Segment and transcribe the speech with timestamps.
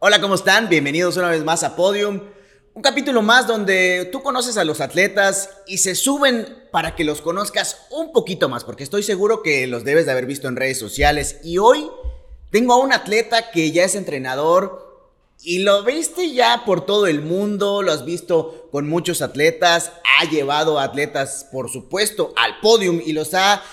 [0.00, 0.68] Hola, ¿cómo están?
[0.68, 2.20] Bienvenidos una vez más a Podium.
[2.72, 7.20] Un capítulo más donde tú conoces a los atletas y se suben para que los
[7.20, 10.78] conozcas un poquito más, porque estoy seguro que los debes de haber visto en redes
[10.78, 11.40] sociales.
[11.42, 11.90] Y hoy
[12.52, 15.10] tengo a un atleta que ya es entrenador
[15.42, 19.90] y lo viste ya por todo el mundo, lo has visto con muchos atletas,
[20.20, 23.64] ha llevado a atletas, por supuesto, al podium y los ha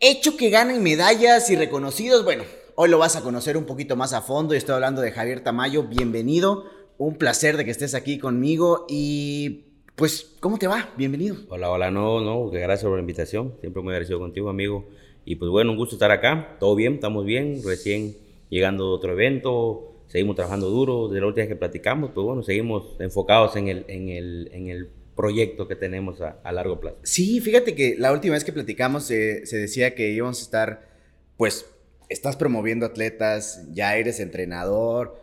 [0.00, 2.24] hecho que ganen medallas y reconocidos.
[2.24, 2.44] Bueno,
[2.80, 5.40] hoy lo vas a conocer un poquito más a fondo y estoy hablando de Javier
[5.40, 5.82] Tamayo.
[5.82, 6.62] Bienvenido,
[6.96, 9.64] un placer de que estés aquí conmigo y
[9.96, 10.88] pues, ¿cómo te va?
[10.96, 11.38] Bienvenido.
[11.48, 14.88] Hola, hola, no, no, gracias por la invitación, siempre muy agradecido contigo, amigo.
[15.24, 18.14] Y pues bueno, un gusto estar acá, todo bien, estamos bien, recién
[18.48, 22.44] llegando de otro evento, seguimos trabajando duro, de la última vez que platicamos, pues bueno,
[22.44, 26.98] seguimos enfocados en el, en el, en el proyecto que tenemos a, a, largo plazo.
[27.02, 30.88] Sí, fíjate que la última vez que platicamos eh, se decía que íbamos a estar,
[31.36, 31.66] pues,
[32.08, 35.20] estás promoviendo atletas, ya eres entrenador,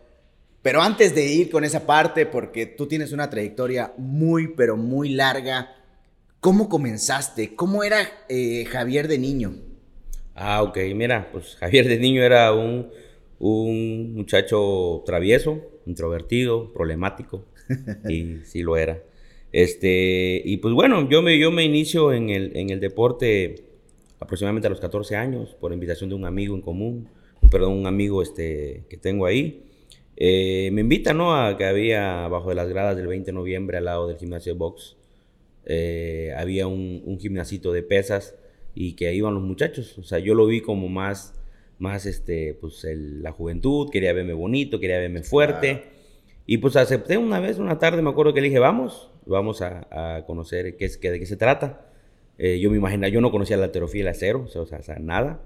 [0.62, 5.10] pero antes de ir con esa parte, porque tú tienes una trayectoria muy, pero muy
[5.10, 5.76] larga,
[6.40, 7.54] ¿cómo comenzaste?
[7.54, 9.54] ¿Cómo era eh, Javier de niño?
[10.34, 12.88] Ah, ok, mira, pues Javier de niño era un,
[13.38, 17.44] un muchacho travieso, introvertido, problemático,
[18.08, 19.00] y sí lo era.
[19.52, 23.65] Este, y pues bueno, yo me, yo me inicio en el, en el deporte
[24.20, 27.08] aproximadamente a los 14 años, por invitación de un amigo en común,
[27.50, 29.64] perdón, un amigo este, que tengo ahí.
[30.16, 31.36] Eh, me invita, ¿no?
[31.36, 34.54] A que había bajo de las gradas del 20 de noviembre al lado del gimnasio
[34.54, 34.96] de box,
[35.66, 38.34] eh, había un, un gimnasito de pesas
[38.74, 39.98] y que iban los muchachos.
[39.98, 41.34] O sea, yo lo vi como más,
[41.78, 45.84] más este, pues la juventud, quería verme bonito, quería verme fuerte.
[46.46, 50.24] Y pues acepté una vez, una tarde, me acuerdo que le dije, vamos, vamos a,
[50.26, 51.90] conocer qué es, qué, de qué se trata.
[52.38, 55.42] Eh, yo me imaginaba, yo no conocía la alterofila cero, o sea, o sea, nada.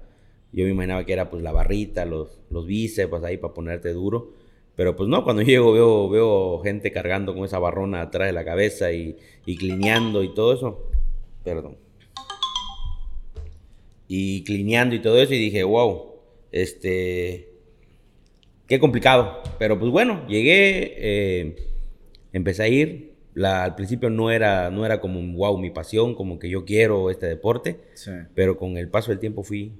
[0.51, 4.33] Yo me imaginaba que era pues la barrita, los, los bíceps ahí para ponerte duro.
[4.75, 8.45] Pero pues no, cuando llego veo, veo gente cargando con esa barrona atrás de la
[8.45, 10.87] cabeza y, y clineando y todo eso.
[11.43, 11.77] Perdón.
[14.07, 16.15] Y clineando y todo eso y dije, wow,
[16.51, 17.53] este,
[18.67, 19.41] qué complicado.
[19.57, 21.55] Pero pues bueno, llegué, eh,
[22.33, 23.10] empecé a ir.
[23.33, 27.09] La, al principio no era, no era como, wow, mi pasión, como que yo quiero
[27.09, 27.79] este deporte.
[27.93, 28.11] Sí.
[28.35, 29.73] Pero con el paso del tiempo fui,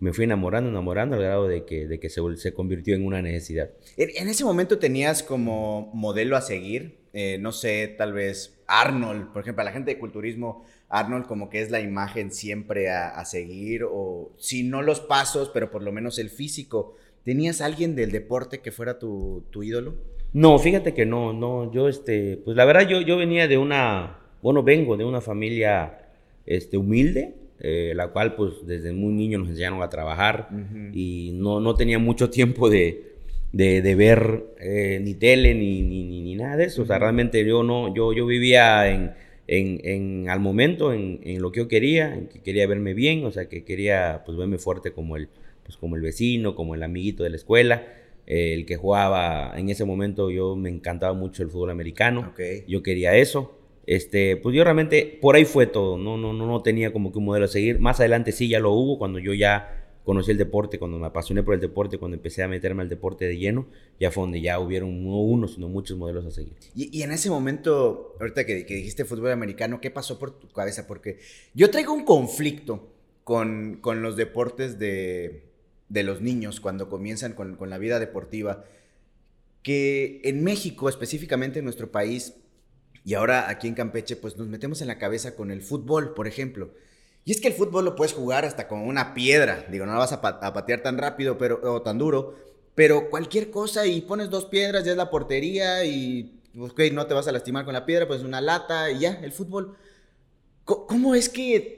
[0.00, 3.22] me fui enamorando, enamorando al grado de que, de que se, se convirtió en una
[3.22, 3.70] necesidad.
[3.96, 9.42] En ese momento tenías como modelo a seguir, eh, no sé, tal vez Arnold, por
[9.42, 13.24] ejemplo, a la gente de culturismo, Arnold como que es la imagen siempre a, a,
[13.24, 16.96] seguir, o si no los pasos, pero por lo menos el físico.
[17.24, 19.96] ¿Tenías alguien del deporte que fuera tu, tu ídolo?
[20.32, 24.18] No, fíjate que no, no, yo este, pues la verdad yo, yo venía de una,
[24.42, 25.98] bueno, vengo de una familia
[26.44, 30.90] este, humilde, eh, la cual pues desde muy niño nos enseñaron a trabajar uh -huh.
[30.94, 33.02] y no, no tenía mucho tiempo de,
[33.52, 36.82] de, de ver eh, ni tele ni, ni, ni, ni, nada de eso.
[36.82, 36.84] Uh -huh.
[36.84, 39.12] O sea, realmente yo no, yo, yo vivía en,
[39.48, 43.24] en, en al momento, en, en, lo que yo quería, en que quería verme bien,
[43.24, 45.28] o sea, que quería pues verme fuerte como el,
[45.64, 47.82] pues, como el vecino, como el amiguito de la escuela.
[48.30, 52.28] Eh, el que jugaba en ese momento, yo me encantaba mucho el fútbol americano.
[52.32, 52.62] Okay.
[52.68, 53.54] Yo quería eso.
[53.86, 57.16] Este, pues yo realmente, por ahí fue todo, no, no, no, no tenía como que
[57.16, 57.80] un modelo a seguir.
[57.80, 61.42] Más adelante sí ya lo hubo, cuando yo ya conocí el deporte, cuando me apasioné
[61.42, 63.66] por el deporte, cuando empecé a meterme al deporte de lleno,
[63.98, 66.52] ya fue donde ya hubieron no uno, sino muchos modelos a seguir.
[66.74, 70.48] Y, y en ese momento, ahorita que, que, dijiste fútbol americano, ¿qué pasó por tu
[70.48, 70.86] cabeza?
[70.86, 71.18] Porque
[71.54, 72.92] yo traigo un conflicto
[73.24, 75.47] con, con los deportes de,
[75.88, 78.64] de los niños cuando comienzan con, con la vida deportiva,
[79.62, 82.34] que en México, específicamente en nuestro país,
[83.04, 86.26] y ahora aquí en Campeche, pues nos metemos en la cabeza con el fútbol, por
[86.26, 86.74] ejemplo.
[87.24, 89.66] Y es que el fútbol lo puedes jugar hasta con una piedra.
[89.70, 92.34] Digo, no la vas a, pa a patear tan rápido pero, o tan duro.
[92.74, 97.14] Pero cualquier cosa y pones dos piedras, ya es la portería y ok, no te
[97.14, 99.76] vas a lastimar con la piedra, pues una lata y ya, el fútbol.
[100.64, 101.77] ¿Cómo es que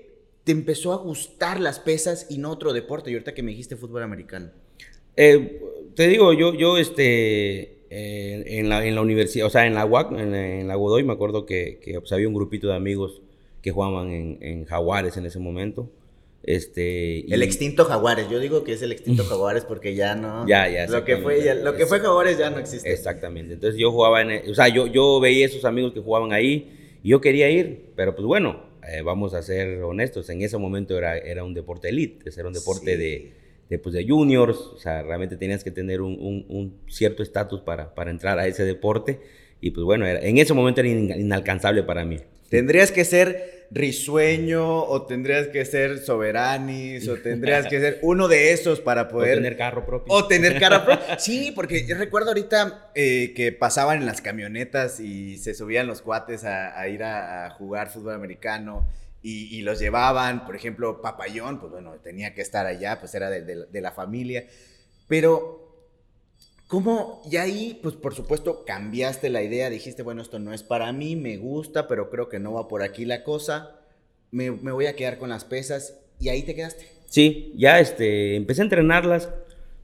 [0.51, 3.09] te empezó a gustar las pesas y no otro deporte?
[3.09, 4.51] Y ahorita que me dijiste fútbol americano.
[5.17, 5.63] Eh,
[5.95, 9.87] te digo, yo, yo este, eh, en, la, en la universidad, o sea, en la
[9.87, 13.23] UAC, en, en la Godoy, me acuerdo que, que pues, había un grupito de amigos
[13.63, 15.89] que jugaban en, en Jaguares en ese momento.
[16.43, 17.33] Este, y...
[17.33, 20.49] El extinto Jaguares, yo digo que es el extinto Jaguares porque ya no.
[20.49, 20.89] ya, ya.
[20.89, 22.93] Lo que fue, ya, lo que fue Jaguares ya no existe.
[22.93, 23.55] Exactamente.
[23.55, 24.51] Entonces yo jugaba en.
[24.51, 28.17] O sea, yo, yo veía esos amigos que jugaban ahí y yo quería ir, pero
[28.17, 32.31] pues bueno, eh, vamos a ser honestos, en ese momento era, era un deporte elite,
[32.37, 32.99] era un deporte sí.
[32.99, 33.33] de,
[33.69, 37.61] de, pues, de juniors, o sea, realmente tenías que tener un, un, un cierto estatus
[37.61, 39.21] para, para entrar a ese deporte
[39.61, 42.19] y pues bueno, era, en ese momento era inalcanzable para mí.
[42.49, 48.53] Tendrías que ser risueño o tendrías que ser soberanis o tendrías que ser uno de
[48.53, 49.39] esos para poder...
[49.39, 50.13] O tener carro propio.
[50.13, 51.19] O tener carro propio.
[51.19, 56.03] Sí, porque yo recuerdo ahorita eh, que pasaban en las camionetas y se subían los
[56.03, 58.89] cuates a, ir a, jugar fútbol americano
[59.23, 63.67] y, los llevaban, por ejemplo, Papayón, pues bueno, tenía que estar allá, pues era de,
[63.67, 64.47] de la familia.
[65.09, 65.60] Pero
[66.71, 67.21] ¿Cómo?
[67.29, 71.17] Y ahí, pues por supuesto, cambiaste la idea, dijiste, bueno, esto no es para mí,
[71.17, 73.81] me gusta, pero creo que no va por aquí la cosa,
[74.31, 76.87] me, voy a quedar con las pesas, y ahí te quedaste.
[77.07, 79.31] Sí, ya este, empecé a entrenarlas,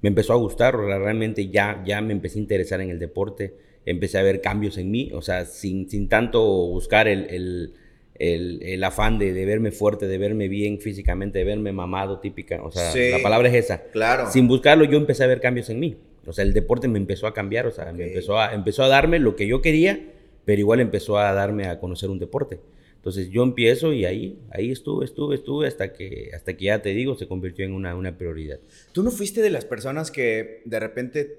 [0.00, 4.18] me empezó a gustar, realmente ya, ya me empecé a interesar en el deporte, empecé
[4.18, 7.74] a ver cambios en mí, o sea, sin, sin tanto buscar el,
[8.14, 12.70] el, afán de, de, verme fuerte, de verme bien físicamente, de verme mamado, típica, o
[12.70, 13.82] sea, la palabra es esa.
[13.90, 14.30] Claro.
[14.30, 15.96] Sin buscarlo, yo empecé a ver cambios en mí.
[16.26, 18.88] O sea, el deporte me empezó a cambiar, o sea, me empezó a, empezó a
[18.88, 20.12] darme lo que yo quería,
[20.44, 22.60] pero igual empezó a darme a conocer un deporte.
[23.06, 26.88] Entonces yo empiezo y ahí, ahí estuve, estuve, estuve hasta que, hasta que ya te
[26.88, 28.58] digo, se convirtió en una, una prioridad.
[28.90, 31.38] ¿Tú no fuiste de las personas que de repente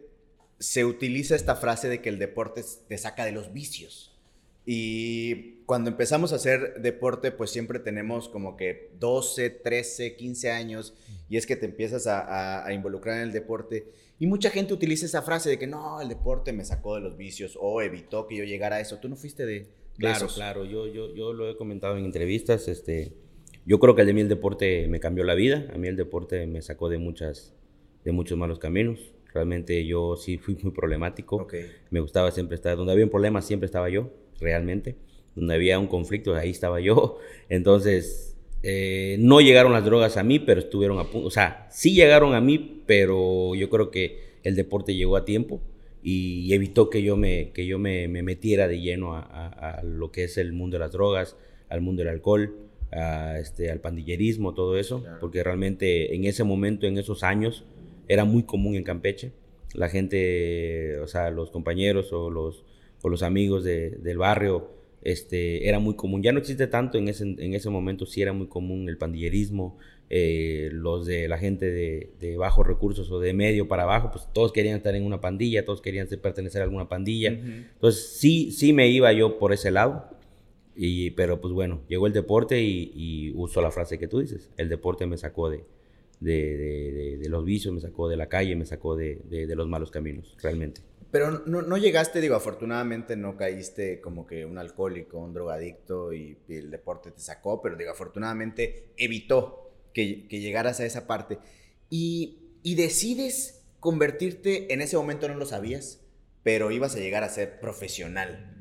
[0.59, 4.17] se utiliza esta frase de que el deporte te saca de los vicios?
[4.65, 10.93] Y cuando empezamos a hacer deporte, pues siempre tenemos como que 12, 13, 15 años
[11.29, 15.05] y es que te empiezas a, a involucrar en el deporte y mucha gente utiliza
[15.05, 18.35] esa frase de que no, el deporte me sacó de los vicios o evitó que
[18.35, 18.97] yo llegara a eso.
[18.97, 19.67] ¿Tú no fuiste de,
[19.97, 20.65] Claro, claro.
[20.65, 22.67] Yo, yo, yo lo he comentado en entrevistas.
[22.67, 23.13] Este,
[23.65, 25.67] yo creo que de mí el deporte me cambió la vida.
[25.73, 27.55] A mí el deporte me sacó de, muchas,
[28.03, 28.99] de muchos malos caminos.
[29.33, 31.47] Realmente yo sí fui muy problemático.
[31.89, 32.77] Me gustaba siempre estar.
[32.77, 34.95] Donde había un problema siempre estaba yo, realmente.
[35.35, 37.17] Donde había un conflicto, ahí estaba yo.
[37.49, 38.26] Entonces,
[38.63, 41.27] eh, no llegaron las drogas a mí, pero estuvieron a punto.
[41.27, 45.61] O sea, sí llegaron a mí, pero yo creo que el deporte llegó a tiempo
[46.03, 50.37] y evitó que yo me, que yo me, metiera de lleno a, lo que es
[50.37, 51.35] el mundo de las drogas,
[51.69, 52.55] al mundo del alcohol,
[52.91, 57.65] a este, al pandillerismo, todo eso, porque realmente en ese momento, en esos años,
[58.07, 59.33] era muy común en Campeche.
[59.73, 62.63] La gente, o sea, los compañeros o los,
[63.01, 64.71] o los amigos del barrio,
[65.07, 66.21] este, era muy común.
[66.21, 69.77] Ya no existe tanto en ese, en ese momento, sí era muy común el pandillerismo,
[70.09, 74.27] eh, los de la gente de, de, bajos recursos o de medio para abajo, pues
[74.33, 77.29] todos querían estar en una pandilla, todos querían pertenecer a alguna pandilla.
[77.29, 80.09] Entonces sí, sí me iba yo por ese lado.
[80.75, 84.51] Y, pero pues bueno, llegó el deporte y, y uso la frase que tú dices.
[84.57, 85.63] El deporte me sacó de,
[86.19, 89.21] de, de, los vicios, me sacó de la calle, me sacó de,
[89.55, 90.81] los malos caminos, realmente.
[91.11, 96.37] Pero no, no, llegaste, digo, afortunadamente no caíste como que un alcohólico, un drogadicto y,
[96.49, 101.39] el deporte te sacó, pero digo, afortunadamente evitó que, que llegaras a esa parte.
[101.89, 106.01] Y, y, decides convertirte, en ese momento no lo sabías,
[106.43, 108.53] pero ibas a llegar a ser profesional.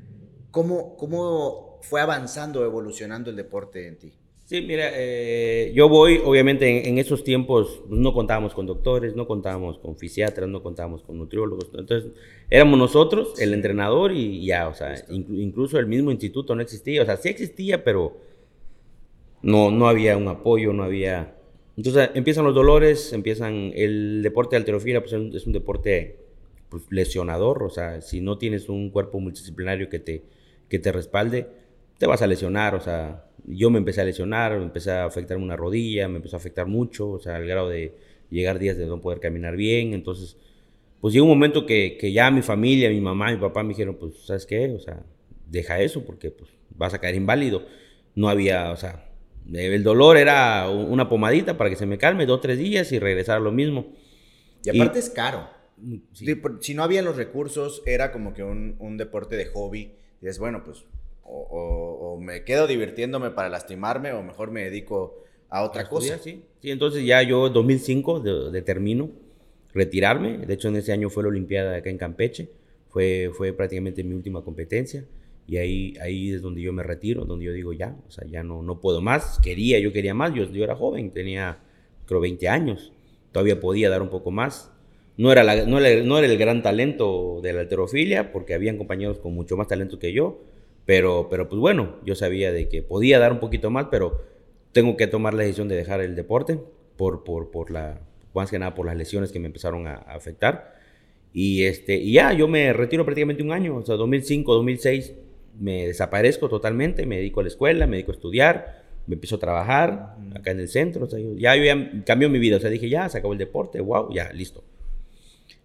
[0.51, 4.13] ¿Cómo, cómo fue avanzando, evolucionando el deporte en ti?
[4.47, 9.77] Sí, mira, eh, yo voy, obviamente en, esos tiempos no contábamos con doctores, no contábamos
[9.77, 12.13] con fisiatras, no contábamos con nutriólogos, entonces
[12.49, 17.05] éramos nosotros, el entrenador y ya, o sea, incluso el mismo instituto no existía, o
[17.05, 18.15] sea, sí existía, pero
[19.41, 21.35] no, no había un apoyo, no había...
[21.75, 26.19] Entonces empiezan los dolores, empiezan el deporte de alterofilia, pues es un deporte
[26.69, 30.23] pues, lesionador, o sea, si no tienes un cuerpo multidisciplinario que te,
[30.69, 31.66] que te respalde,
[31.97, 35.37] te vas a lesionar, o sea, yo me empecé a lesionar, me empecé a afectar
[35.37, 37.95] una rodilla, me empezó a afectar mucho, o sea, al grado de
[38.29, 39.93] llegar días de no poder caminar bien.
[39.93, 40.37] Entonces,
[40.99, 43.95] pues llegó un momento que, que ya mi familia, mi mamá, mi papá me dijeron,
[43.95, 44.69] pues, ¿sabes qué?
[44.71, 45.03] O sea,
[45.49, 47.65] deja eso porque pues, vas a caer inválido.
[48.15, 49.09] No había, o sea,
[49.53, 53.37] el dolor era una pomadita para que se me calme dos, tres días y regresar
[53.37, 53.93] a lo mismo.
[54.63, 55.47] Y aparte es caro.
[55.77, 55.97] Mm,
[56.59, 59.93] si no había los recursos, era como que un, un deporte de hobby.
[60.21, 60.83] Y es bueno, pues
[61.27, 66.17] o, me quedo divirtiéndome para lastimarme o mejor me dedico a otra cosa.
[66.17, 66.43] Sí.
[66.61, 68.19] sí, entonces ya yo en 2005
[68.51, 69.09] determino
[69.73, 70.39] retirarme.
[70.39, 72.49] De hecho, en ese año fue la Olimpiada acá en Campeche.
[72.89, 75.05] Fue, fue prácticamente mi última competencia.
[75.47, 78.43] Y ahí, ahí es donde yo me retiro, donde yo digo ya, o sea, ya
[78.43, 79.39] no, no puedo más.
[79.41, 80.33] Quería, yo quería más.
[80.33, 81.59] Yo, yo era joven, tenía
[82.05, 82.91] creo 20 años.
[83.31, 84.71] Todavía podía dar un poco más.
[85.15, 89.19] No era, no, era, no era el gran talento de la alterofilia, porque habían compañeros
[89.19, 90.41] con mucho más talento que yo
[90.87, 94.23] pero, pero pues bueno, yo sabía de que podía dar un poquito más, pero
[94.71, 96.59] tengo que tomar la decisión de dejar el deporte
[96.95, 97.99] por, por, por la,
[98.33, 100.75] más que nada por las lesiones que me empezaron a, afectar.
[101.33, 105.13] Y, este, y ya, yo me retiro prácticamente un año, o sea, 2005, 2006,
[105.59, 109.39] me desaparezco totalmente, me dedico a la escuela, me dedico a estudiar, me empiezo a
[109.39, 112.69] trabajar acá en el centro, o sea, ya, yo ya cambió mi vida, o sea,
[112.69, 114.63] dije, ya, se acabó el deporte, wow, ya, listo.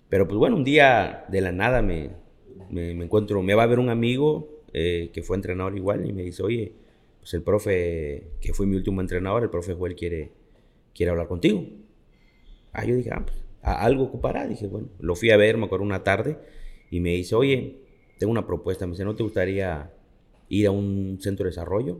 [0.08, 2.10] Pero pues bueno, un día de la nada me,
[2.70, 6.12] me, me encuentro, me va a ver un amigo eh, que fue entrenador igual, y
[6.12, 6.72] me dice, oye,
[7.20, 10.32] pues el profe, que fue mi último entrenador, el profe Joel quiere,
[10.94, 11.64] quiere hablar contigo.
[12.72, 14.46] Ah, yo dije, ah, pues, algo ocupará.
[14.46, 16.38] Dije, bueno, lo fui a ver, me acuerdo una tarde,
[16.90, 17.78] y me dice, oye,
[18.18, 18.86] tengo una propuesta.
[18.86, 19.92] Me dice, ¿no te gustaría
[20.48, 21.98] ir a un centro de desarrollo?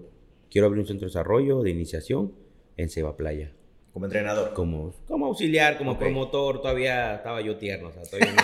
[0.51, 2.33] Quiero abrir un centro de desarrollo de iniciación
[2.77, 3.53] en Seba Playa.
[3.93, 4.55] Como entrenador.
[4.55, 8.43] Como, como auxiliar, como promotor, todavía estaba yo tierno, o sea, todavía no,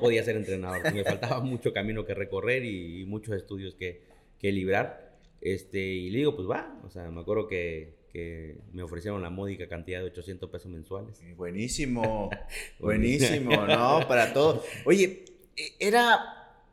[0.00, 0.92] podía ser entrenador.
[0.92, 4.02] Me faltaba mucho camino que recorrer y, muchos estudios que,
[4.38, 5.14] que, librar.
[5.40, 9.30] Este, y le digo, pues va, o sea, me acuerdo que, que me ofrecieron la
[9.30, 11.20] módica cantidad de 800 pesos mensuales.
[11.36, 12.30] Buenísimo,
[12.78, 14.06] buenísimo, ¿no?
[14.08, 14.62] Para todo.
[14.86, 15.24] Oye,
[15.56, 16.18] e, era,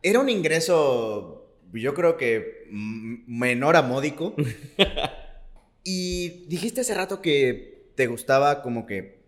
[0.02, 4.36] era un ingreso, yo creo que menor a módico.
[5.84, 9.21] y dijiste hace rato que te gustaba como que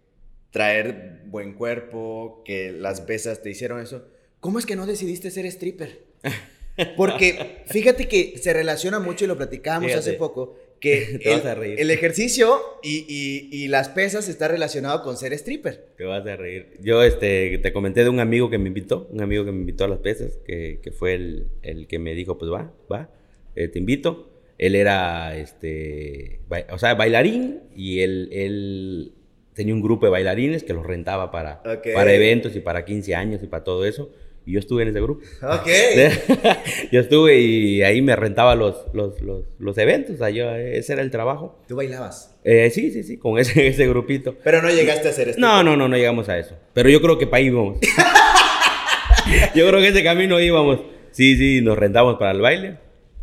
[0.54, 4.06] traer buen cuerpo, que las pesas te hicieron eso.
[4.40, 6.04] ¿Cómo es que no decidiste ser stripper?
[6.96, 11.20] Porque fíjate que se relaciona mucho y lo platicábamos hace poco que
[11.78, 15.88] el, ejercicio y, las pesas está relacionado con ser stripper.
[15.98, 16.68] Te vas a reír.
[16.82, 19.86] Yo este, te comenté de un amigo que me invitó, un amigo que me invitó
[19.86, 23.10] a las pesas, que, fue el, que me dijo, pues va, va,
[23.56, 24.30] eh, te invito.
[24.60, 29.14] Él era, este, o sea, bailarín y él, él
[29.54, 33.44] tenía un grupo de bailarines que los rentaba para, para eventos y para 15 años
[33.44, 34.12] y para todo eso.
[34.46, 35.24] Y yo estuve en ese grupo.
[35.42, 35.68] Ok.
[36.92, 40.16] yo estuve y ahí me rentaba los, los, los, los eventos.
[40.16, 41.62] O sea, yo, ese era el trabajo.
[41.68, 42.36] ¿Tú bailabas?
[42.44, 44.36] Eh, sí, sí, sí, con ese, ese grupito.
[44.44, 45.42] Pero no llegaste a hacer esto.
[45.42, 46.56] No, no, no, no llegamos a eso.
[46.74, 47.80] Pero yo creo que para ahí íbamos.
[49.56, 50.82] yo creo que ese camino íbamos.
[51.12, 52.78] Sí, sí, nos rentamos para el baile.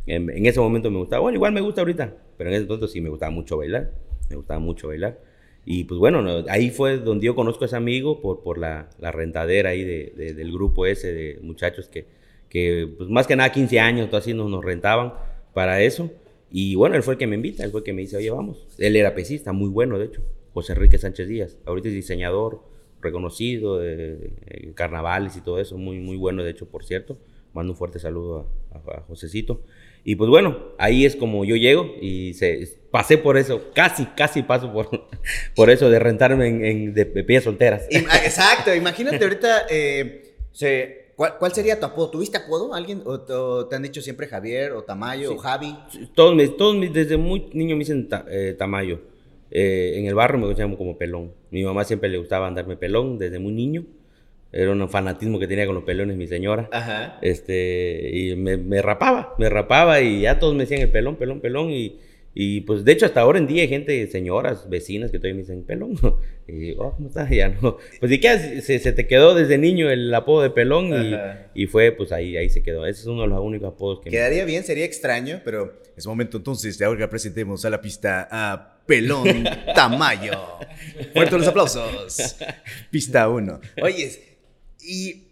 [0.06, 1.20] En, en, ese momento me gustaba.
[1.20, 2.14] Bueno, igual me gusta ahorita.
[2.38, 3.90] Pero en ese momento sí me gustaba mucho bailar.
[4.30, 5.18] Me gustaba mucho bailar.
[5.64, 9.70] Y pues bueno, ahí fue donde yo conozco a ese amigo por, por la, rentadera
[9.70, 12.06] ahí de, del grupo ese de muchachos que,
[12.48, 15.12] que pues más que nada 15 años, todo así nos, nos rentaban
[15.52, 16.10] para eso.
[16.50, 18.30] Y bueno, él fue el que me invita, él fue el que me dice, oye,
[18.30, 18.66] vamos.
[18.78, 21.58] Él era pesista, muy bueno, de hecho, José Enrique Sánchez Díaz.
[21.64, 22.62] Ahorita es diseñador
[23.00, 24.32] reconocido de,
[24.74, 27.18] carnavales y todo eso, muy, muy bueno, de hecho, por cierto.
[27.52, 29.62] Mando un fuerte saludo a, a, a Josecito.
[30.04, 34.42] Y pues bueno, ahí es como yo llego y se, pasé por eso, casi, casi
[34.42, 34.88] paso por,
[35.56, 37.86] por eso de rentarme en, de, pies solteras.
[38.08, 40.34] Ah, exacto, imagínate ahorita, eh,
[41.16, 42.10] ¿cuál, sería tu apodo?
[42.10, 42.74] ¿Tuviste apodo?
[42.74, 43.02] ¿Alguien?
[43.04, 43.20] ¿O,
[43.66, 45.76] te han dicho siempre Javier o Tamayo o Javi?
[46.14, 49.00] Todos, todos desde muy niño me dicen eh, Tamayo.
[49.52, 51.32] Eh, en el barrio me llaman como pelón.
[51.50, 53.84] Mi mamá siempre le gustaba andarme pelón desde muy niño.
[54.52, 56.68] Era un fanatismo que tenía con los pelones mi señora.
[56.72, 57.18] Ajá.
[57.22, 61.40] Este, y me, me, rapaba, me rapaba y ya todos me decían el pelón, pelón,
[61.40, 61.70] pelón.
[61.70, 61.98] Y,
[62.34, 65.40] y pues de hecho hasta ahora en día hay gente, señoras, vecinas que todavía me
[65.42, 65.96] dicen pelón.
[66.52, 67.30] Y oh, ¿cómo estás?
[67.30, 67.78] Ya no.
[68.00, 70.90] Pues si se, se te quedó desde niño el apodo de pelón
[71.54, 72.86] y, y, fue pues ahí, ahí se quedó.
[72.86, 76.38] Ese es uno de los únicos apodos que Quedaría bien, sería extraño, pero es momento
[76.38, 79.44] entonces de ahora presentemos a la pista a Pelón
[79.76, 80.32] Tamayo.
[81.12, 82.36] Fuertes los aplausos.
[82.90, 83.60] Pista 1.
[83.82, 84.10] Oye,
[84.82, 85.30] y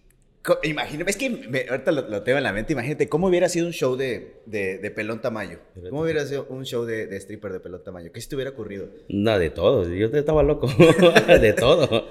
[0.62, 3.96] imagínate, es que ahorita lo, tengo en la mente, imagínate cómo hubiera sido un show
[3.96, 5.58] de, de, pelón tamaño.
[5.90, 8.10] ¿Cómo hubiera sido un show de, de, stripper de pelón tamaño?
[8.12, 8.88] ¿Qué se te hubiera ocurrido?
[9.08, 10.68] No, de todo, yo estaba loco,
[11.40, 12.08] de todo,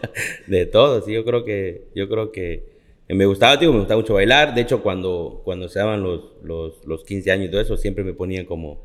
[0.48, 2.78] de todo, sí, yo creo que, yo creo que
[3.10, 6.86] me gustaba, tío, me gustaba mucho bailar, de hecho cuando, cuando se daban los, los,
[6.86, 8.84] los 15 años y todo eso, siempre me ponían como,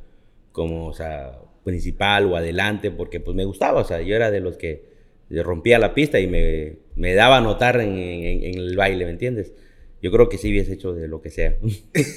[0.52, 4.40] como, o sea, principal o adelante, porque pues me gustaba, o sea, yo era de
[4.40, 4.91] los que
[5.42, 9.52] rompía la pista y me, me daba a notar en, en, el baile, ¿me entiendes?
[10.02, 11.56] Yo creo que sí hubiese hecho de lo que sea.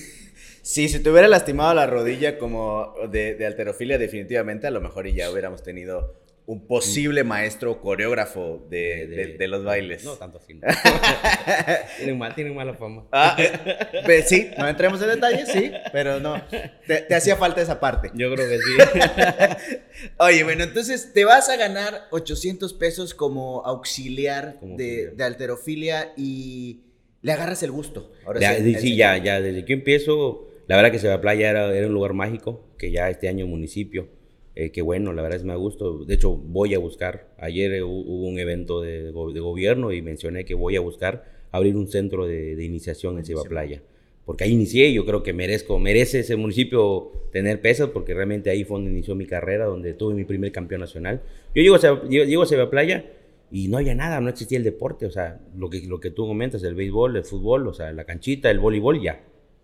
[0.62, 5.08] sí, si te hubiera lastimado la rodilla como de, de alterofilia, definitivamente a lo mejor
[5.08, 10.04] ya hubiéramos tenido un posible maestro coreógrafo de, de, los bailes.
[10.04, 10.60] No, tanto así.
[11.98, 13.08] tienen, mal, tienen mala fama.
[13.12, 16.40] Ah, eh, sí, no entremos en detalles, sí, pero no.
[16.86, 18.12] Te, hacía falta esa parte.
[18.14, 19.98] Yo creo que sí.
[20.20, 26.82] Oye, bueno, entonces te vas a ganar 800 pesos como auxiliar, de, de, alterofilia y
[27.24, 28.12] le agarras el gusto.
[28.24, 31.50] Ahora sí, sí, ya, ya, desde que empiezo, la verdad que se va a Playa
[31.50, 34.15] era, era un lugar mágico, que ya este año municipio
[34.56, 36.06] eh, que bueno, la verdad es que me gusto.
[36.06, 37.28] De hecho, voy a buscar.
[37.38, 41.88] Ayer eh, hubo un evento de, gobierno y mencioné que voy a buscar abrir un
[41.88, 43.82] centro de, iniciación en Ciba Playa.
[44.26, 48.50] Porque ahí inicié y yo creo que merezco, merece ese municipio tener pesas porque realmente
[48.50, 51.22] ahí fue donde inició mi carrera, donde tuve mi primer campeón nacional.
[51.54, 53.06] Yo llego a, llego a Ciba Playa
[53.52, 56.26] y no había nada, no existía el deporte, o sea, lo que, lo que tú
[56.26, 59.22] comentas, el béisbol, el fútbol, o sea, la canchita, el voleibol, ya.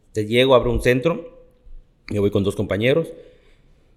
[0.07, 1.39] Entonces llego, abro un centro,
[2.11, 3.11] me voy con dos compañeros,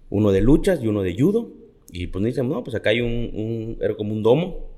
[0.09, 1.51] uno de luchas y uno de judo.
[1.91, 4.69] Y pues me dicen, no, pues acá hay un, era como un domo,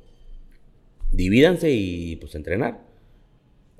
[1.12, 2.86] divídanse y pues entrenar.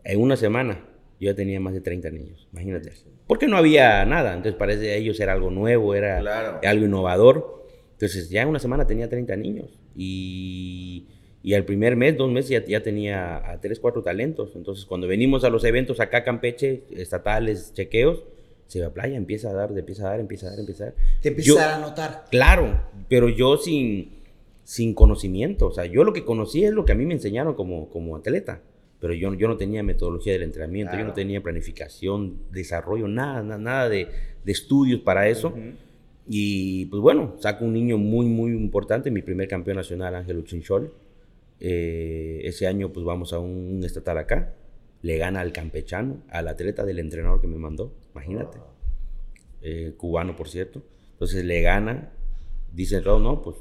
[0.04, 0.86] En una semana
[1.20, 2.92] yo ya tenía más de 30 niños, imagínate.
[3.28, 7.66] Porque no había nada, entonces parece que ellos era algo nuevo, era algo innovador.
[7.94, 11.08] Entonces ya en una semana tenía 30 niños y,
[11.42, 14.56] y al primer mes, dos meses ya, ya tenía a 3, 4 talentos.
[14.56, 18.24] Entonces cuando venimos a los eventos acá Campeche, estatales, chequeos,
[18.68, 20.88] se va a playa, empieza a dar, empieza a dar, empieza a dar, empieza a
[20.88, 20.96] dar.
[21.22, 22.26] Te empieza a notar.
[22.30, 24.10] Claro, pero yo sin,
[24.64, 27.56] sin conocimiento, o sea, yo lo que conocí es lo que a mí me enseñaron
[27.56, 28.62] como, como atleta
[29.00, 33.90] pero yo, yo no tenía metodología del entrenamiento, yo no tenía planificación, desarrollo, nada, nada,
[33.90, 34.08] de,
[34.44, 35.54] de, estudios para eso.
[36.28, 40.92] Y pues bueno, saco un niño muy, muy importante, mi primer campeón nacional, Ángel Uchinchol.
[41.60, 44.54] Eh, ese año pues vamos a un, estatal acá,
[45.02, 48.58] le gana al campechano, al atleta del entrenador que me mandó, imagínate.
[49.62, 50.84] Eh, cubano, por cierto.
[51.14, 52.12] Entonces le gana,
[52.74, 53.58] dice no, no, pues,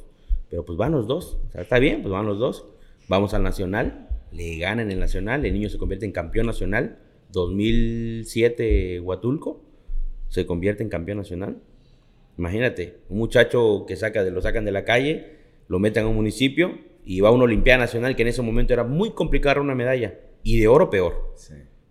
[0.50, 2.66] pero pues van los dos, está bien, pues van los dos.
[3.08, 6.98] Vamos al nacional, le ganan el nacional, el niño se convierte en campeón nacional,
[7.32, 9.62] 2007 Huatulco,
[10.28, 11.58] se convierte en campeón nacional.
[12.36, 15.36] Imagínate, un muchacho que saca de, lo sacan de la calle,
[15.68, 18.74] lo meten a un municipio y va a una Olimpiada Nacional que en ese momento
[18.74, 21.34] era muy complicado una medalla y de oro peor.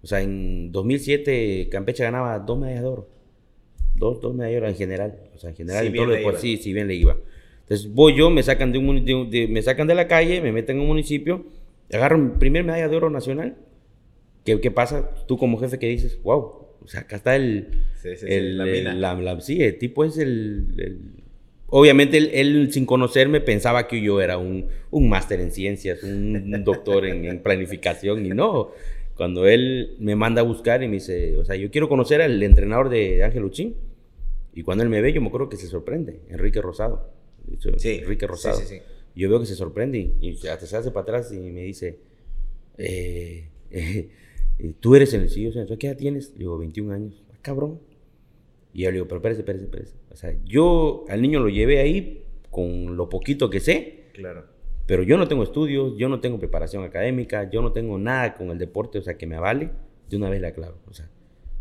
[0.01, 3.09] O sea, en 2007 Campeche ganaba dos medallas de oro.
[3.95, 5.19] Dos, dos medallas de oro en general.
[5.35, 7.17] O sea, en general, en todo de por sí, si bien le iba.
[7.61, 10.81] Entonces voy yo, me sacan de, un, me sacan de la calle, me meten a
[10.81, 11.45] un municipio
[11.93, 13.55] agarro mi primer medalla de oro nacional.
[14.43, 15.09] ¿Qué, ¿Qué, pasa?
[15.27, 17.69] Tú como jefe que dices, wow, o sea, acá está el...
[18.01, 18.57] Sí, sí, el,
[19.01, 19.41] la, mina.
[19.41, 21.23] sí, el tipo es el...
[21.67, 27.05] obviamente él, sin conocerme pensaba que yo era un, un máster en ciencias, un, doctor
[27.05, 28.71] en, planificación y no.
[29.15, 32.41] Cuando él me manda a buscar y me dice, o sea, yo quiero conocer al
[32.43, 33.75] entrenador de Ángel Uchín.
[34.53, 37.11] Y cuando él me ve, yo me acuerdo que se sorprende, Enrique Rosado.
[37.77, 38.57] Sí, Enrique Rosado.
[38.57, 38.81] Sí, sí, sí
[39.15, 41.99] yo veo que se sorprende y, hasta se hace para atrás y me dice,
[42.77, 44.09] eh, eh,
[44.79, 46.31] tú eres el CEO, ¿qué edad tienes?
[46.33, 47.23] Le digo, 21 años.
[47.31, 47.79] Ah, cabrón.
[48.73, 49.93] Y yo le digo, pero espérese, espérese, espérese.
[50.15, 54.05] O sea, yo al niño lo llevé ahí con lo poquito que sé.
[54.13, 54.45] Claro.
[54.85, 58.49] Pero yo no tengo estudios, yo no tengo preparación académica, yo no tengo nada con
[58.49, 59.71] el deporte, o sea, que me avale.
[60.09, 60.77] De una vez le aclaro.
[60.87, 61.09] O sea,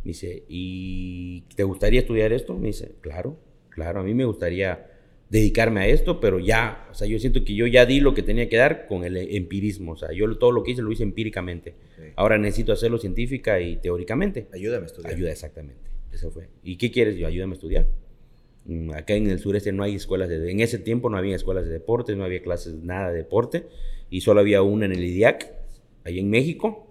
[0.05, 2.57] me dice, ¿y te gustaría estudiar esto?
[2.57, 3.37] Me dice, claro,
[3.71, 4.89] claro, a mí me gustaría
[5.31, 8.23] dedicarme a esto, pero ya, o sea, yo siento que yo ya di lo que
[8.23, 11.03] tenía que dar con el empirismo, o sea, yo todo lo que hice lo hice
[11.03, 11.75] empíricamente.
[12.15, 14.47] Ahora necesito hacerlo científica y teóricamente.
[14.53, 15.15] Ayúdame a estudiar.
[15.15, 15.91] Ayuda, exactamente.
[16.13, 16.51] Eso fue.
[16.63, 17.17] ¿Y qué quieres?
[17.17, 17.89] Yo, ayúdame a estudiar.
[18.67, 20.51] Mm, acá en el sureste no hay escuelas de...
[20.51, 23.67] En ese tiempo no había escuelas de deporte, no había clases, nada de deporte,
[24.11, 25.53] y solo había una en el IDIAC,
[26.05, 26.87] ahí en México,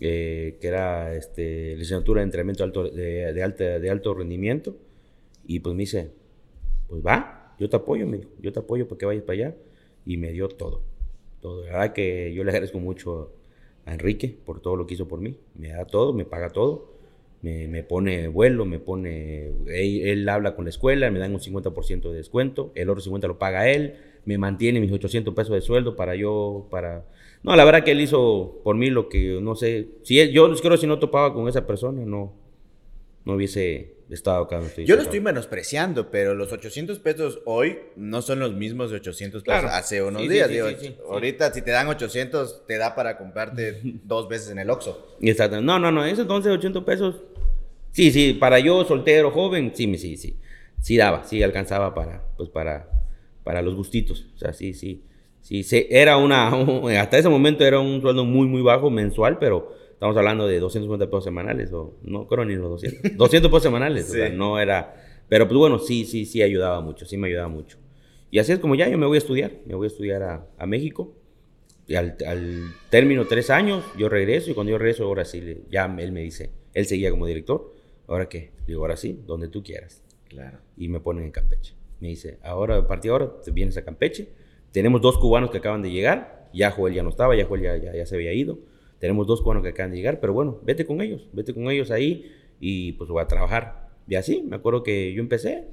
[0.00, 4.76] eh, que era este, licenciatura de entrenamiento alto, de, de, de alto rendimiento,
[5.46, 6.10] y pues me dice,
[6.88, 9.56] pues va, yo te apoyo, me dijo, yo te apoyo para que vayas para allá.
[10.06, 10.82] Y me dio todo,
[11.40, 11.64] todo.
[11.66, 13.32] La verdad que yo le agradezco mucho
[13.84, 15.36] a Enrique por todo lo que hizo por mí.
[15.54, 16.94] Me da todo, me paga todo.
[17.42, 19.52] Me, me pone vuelo, me pone...
[19.66, 22.72] Él, habla con la escuela, me dan un 50% de descuento.
[22.74, 23.94] El otro 50% lo paga él.
[24.24, 27.06] Me mantiene mis 800 pesos de sueldo para yo, para...
[27.42, 29.88] No, la verdad que él hizo por mí lo que, no sé...
[30.02, 32.34] Si él, yo creo que si no topaba con esa persona, no,
[33.24, 34.60] no hubiese estado acá.
[34.84, 39.42] Yo lo estoy menospreciando, pero los 800 pesos hoy no son los mismos de 800
[39.42, 40.50] pesos hace unos días.
[41.08, 45.16] ahorita si te dan 800 te da para comprarte dos veces en el Oxxo.
[45.20, 45.60] Exacto.
[45.60, 46.04] No, no, no.
[46.04, 47.16] Ese entonces 800 pesos.
[47.92, 48.34] Sí, sí.
[48.34, 50.38] Para yo soltero, joven, sí, sí, sí.
[50.80, 52.88] Sí daba, sí alcanzaba para, pues para,
[53.44, 54.26] para los gustitos.
[54.34, 55.04] O sea, sí, sí.
[55.42, 56.48] Sí, era una,
[57.00, 61.10] hasta ese momento era un sueldo muy, muy bajo mensual, pero Estamos hablando de 250
[61.10, 63.18] pesos semanales, o no creo ni los 200.
[63.18, 64.94] 200 pesos semanales, o sea, no era...
[65.28, 67.76] Pero pues bueno, sí, sí, sí ayudaba mucho, sí me ayudaba mucho.
[68.30, 70.46] Y así es como ya yo me voy a estudiar, me voy a estudiar a,
[70.56, 71.14] a México.
[71.86, 75.84] Y al, al, término tres años, yo regreso y cuando yo regreso, ahora sí, ya
[75.98, 77.74] él me dice, él seguía como director,
[78.06, 78.52] ¿ahora qué?
[78.66, 80.02] Digo, ahora sí, donde tú quieras.
[80.30, 80.60] Claro.
[80.78, 81.74] Y me ponen en Campeche.
[82.00, 84.30] Me dice, ahora, a partir de ahora, te vienes a Campeche.
[84.72, 87.76] Tenemos dos cubanos que acaban de llegar, ya Joel ya no estaba, ya Joel ya,
[87.76, 88.69] ya, ya se había ido.
[89.00, 91.90] Tenemos dos cubanos que acaban de llegar, pero bueno, vete con ellos, vete con ellos
[91.90, 93.88] ahí y pues voy a trabajar.
[94.06, 95.64] Y así, me acuerdo que yo empecé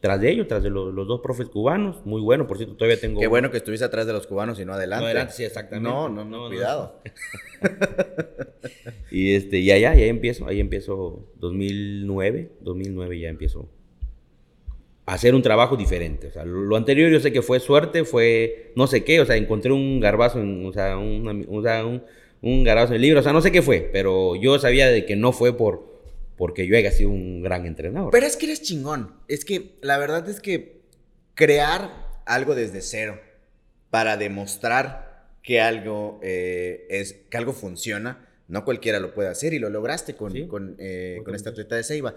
[0.00, 3.20] tras de ellos, tras de los, dos profes cubanos, muy bueno, por cierto, todavía tengo...
[3.20, 5.02] Qué bueno que estuviste atrás de los cubanos y no adelante.
[5.02, 5.88] No adelante, sí, exactamente.
[5.88, 7.00] No, no, no, cuidado.
[9.10, 13.68] y este, ya, ya, ya empiezo, ahí empiezo 2009, 2009 ya empiezo
[15.06, 16.28] a hacer un trabajo diferente.
[16.28, 19.36] O sea, lo anterior yo sé que fue suerte, fue no sé qué, o sea,
[19.36, 22.02] encontré un garbazo, en, o sea, o sea un
[22.46, 25.04] un garazo en el libro, o sea, no sé qué fue, pero yo sabía de
[25.04, 25.96] que no fue por
[26.36, 28.10] porque yo haya sido un gran entrenador.
[28.12, 29.14] Pero es que eres chingón.
[29.26, 30.82] Es que la verdad es que
[31.34, 31.90] crear
[32.26, 33.18] algo desde cero
[33.90, 39.58] para demostrar que algo eh, es que algo funciona No cualquiera lo puede hacer y
[39.58, 42.14] lo lograste con, con, eh, con esta atleta de Ceiba.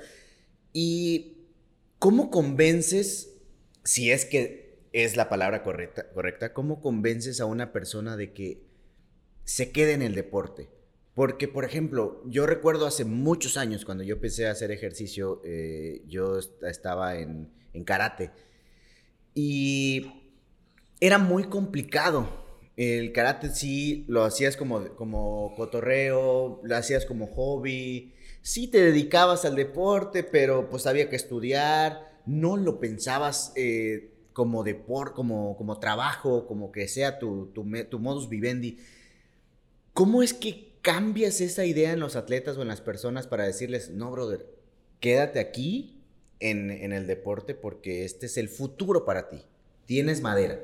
[0.74, 1.38] ¿Y
[1.98, 3.38] cómo convences,
[3.84, 8.68] si es que es la palabra correcta, correcta, cómo convences a una persona de que
[9.49, 10.69] se quede en el deporte?
[11.15, 16.03] Porque, por ejemplo, yo recuerdo hace muchos años, cuando yo empecé a hacer ejercicio, eh,
[16.07, 18.29] yo estaba en, en karate.
[19.33, 20.35] Y
[20.99, 22.29] era muy complicado.
[22.77, 28.13] El karate sí lo hacías como, como cotorreo, lo hacías como hobby.
[28.43, 32.21] Sí te dedicabas al deporte, pero pues había que estudiar.
[32.27, 37.97] No lo pensabas eh, como deporte, como, como trabajo, como que sea tu, tu, tu
[37.97, 38.77] modus vivendi.
[39.93, 43.89] ¿Cómo es que cambias esa idea en los atletas o en las personas para decirles,
[43.89, 44.45] no, brother,
[44.99, 46.02] quédate aquí
[46.39, 49.43] en, en el deporte porque este es el futuro para ti?
[49.86, 50.60] Tienes madera.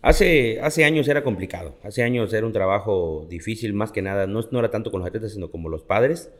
[0.00, 4.40] Hace, hace años era complicado, hace años era un trabajo difícil, más que nada, no,
[4.52, 6.30] no era tanto con los atletas, sino como los padres,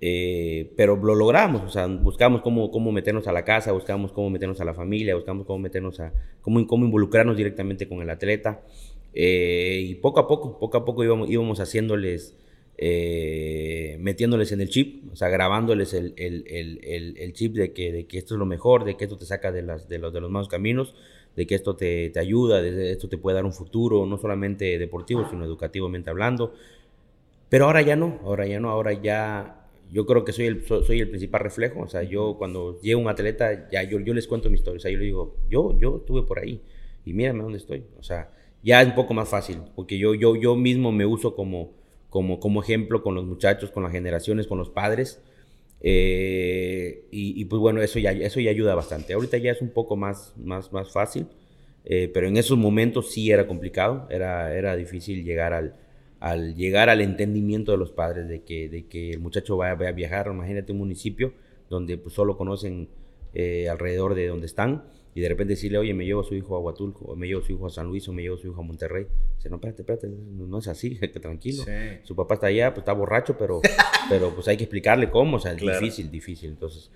[0.00, 4.30] eh, pero lo logramos, o sea, buscamos cómo, cómo meternos a la casa, buscamos cómo
[4.30, 8.60] meternos a la familia, buscamos cómo meternos a, cómo, cómo involucrarnos directamente con el atleta,
[9.20, 12.36] eh, y poco a poco, poco a poco íbamos, íbamos haciéndoles,
[12.76, 17.90] eh, metiéndoles en el chip, o sea, grabándoles el, el, el, el, chip de que,
[17.90, 20.12] de que esto es lo mejor, de que esto te saca de, las, de, los,
[20.12, 20.94] de los malos caminos,
[21.34, 24.78] de que esto te, te ayuda, de esto te puede dar un futuro, no solamente
[24.78, 26.54] deportivo, sino educativamente hablando.
[27.48, 31.00] Pero ahora ya no, ahora ya no, ahora ya yo creo que soy el, soy
[31.00, 31.80] el principal reflejo.
[31.80, 34.76] O sea, yo cuando llego un atleta, ya yo, yo les cuento mi historia.
[34.76, 36.60] O sea, yo le digo, yo, yo estuve por ahí
[37.04, 37.82] y mírame dónde estoy.
[37.98, 38.30] O sea,
[38.62, 41.72] ya es un poco más fácil, porque yo, yo, yo mismo me uso como,
[42.10, 45.22] como, como ejemplo con los muchachos, con las generaciones, con los padres.
[45.80, 49.14] Eh, y, pues bueno, eso ya, eso ya ayuda bastante.
[49.14, 51.26] Ahorita ya es un poco más, más, más fácil,
[51.84, 55.74] eh, pero en esos momentos sí era complicado, era, era difícil llegar al,
[56.20, 59.92] al, llegar al entendimiento de los padres de que, de que el muchacho vaya, a
[59.92, 61.32] viajar, imagínate un municipio
[61.70, 62.88] donde pues, solo conocen
[63.34, 64.84] eh, alrededor de donde están
[65.18, 67.40] y de repente decirle, oye, me llevo a su hijo a Huatulco, o me llevo
[67.40, 69.04] a su hijo a San Luis, o me llevo a su hijo a Monterrey.
[69.34, 71.64] Dice, no, espérate, espérate, no, es así, tranquilo.
[72.04, 73.60] Su papá está allá, pues está borracho, pero,
[74.08, 76.50] pero pues hay que explicarle cómo, o sea, es difícil, difícil.
[76.50, 76.92] Entonces,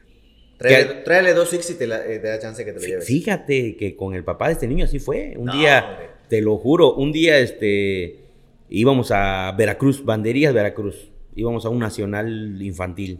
[0.57, 3.07] Tráele, dos X y te, eh, te, da chance que te lo lleves.
[3.09, 5.35] Fíjate que con el papá de este niño así fue.
[5.37, 8.19] Un día, te lo juro, un día este,
[8.71, 11.11] íbamos a Veracruz, Banderías Veracruz.
[11.35, 13.19] Íbamos a un nacional infantil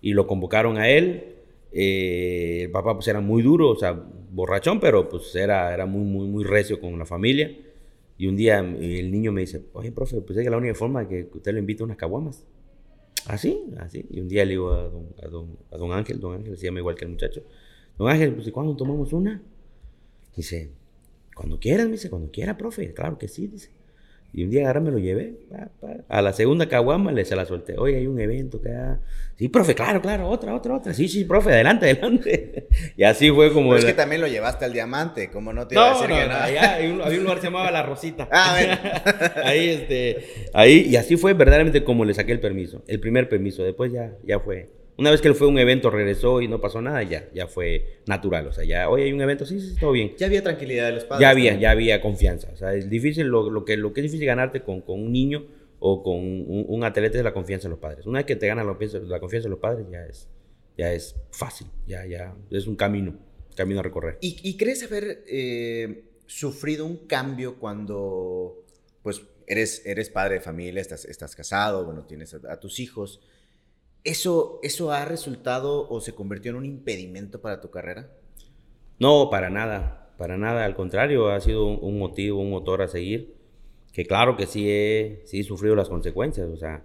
[0.00, 1.32] y lo convocaron a él.
[1.72, 4.02] Eh, el papá pues era muy duro, o sea,
[4.36, 7.56] borrachón, pero pues era, era muy, muy, muy recio con la familia.
[8.18, 11.08] Y un día el niño me dice, oye, profe, pues es que la única forma
[11.08, 12.44] que usted lo invite a unas caguamas.
[13.26, 14.06] Así, así.
[14.10, 16.66] Y un día le digo a don, a don, a don Ángel, don Ángel se
[16.66, 17.42] llama igual que el muchacho,
[17.98, 19.42] don Ángel, pues ¿cuándo tomamos una?
[20.36, 20.70] Dice,
[21.34, 22.92] cuando quieras, me dice, cuando quiera, profe.
[22.92, 23.70] Claro que sí, dice.
[24.32, 25.34] Y un día ahora me lo llevé.
[26.08, 27.78] A la segunda caguama le se la solté.
[27.78, 28.70] Oye, hay un evento que...
[29.36, 30.94] Sí, profe, claro, claro, otra, otra, otra.
[30.94, 32.66] Sí, sí, profe, adelante, adelante.
[32.96, 33.70] y así fue como...
[33.70, 36.16] Pero es que también lo llevaste al diamante, como no te iba a decir no,
[36.16, 38.28] que no, había un lugar que se llamaba La Rosita.
[38.38, 38.76] Ah, bueno.
[39.44, 42.82] ahí, este, ahí, y así fue verdaderamente como le saqué el permiso.
[42.86, 43.62] El primer permiso.
[43.62, 46.60] Después ya, ya fue una vez que él fue a un evento, regresó y no
[46.60, 48.46] pasó nada, ya, ya fue natural.
[48.46, 50.14] O sea, ya, hoy hay un evento, sí, sí, todo bien.
[50.16, 51.20] Ya había tranquilidad de los padres.
[51.20, 52.48] Ya había, ya había confianza.
[52.52, 55.12] O sea, es difícil, lo, lo, que, lo que es difícil ganarte con, con un
[55.12, 55.46] niño
[55.80, 58.06] o con un, un, atleta es la confianza en los padres.
[58.06, 60.28] Una vez que te ganan la, la confianza en los padres, ya es,
[60.78, 63.18] ya es fácil, ya, ya, es un camino,
[63.54, 64.16] camino a recorrer.
[64.22, 68.64] ¿Y, y crees haber eh, sufrido un cambio cuando,
[69.02, 73.20] pues, eres, eres padre de familia, estás, estás casado, bueno, tienes a tus hijos?
[74.06, 78.08] ¿Eso, ¿Eso ha resultado o se convirtió en un impedimento para tu carrera?
[79.00, 80.64] No, para nada, para nada.
[80.64, 83.34] Al contrario, ha sido un, motivo, un motor a seguir.
[83.92, 86.48] Que claro que sí he, sí he sufrido las consecuencias.
[86.48, 86.84] O sea,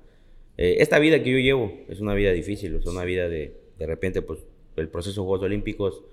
[0.58, 3.86] eh, esta vida que yo llevo es una vida difícil, es una vida de, de
[3.86, 4.40] repente, pues,
[4.76, 6.04] el proceso de Juegos Olímpicos,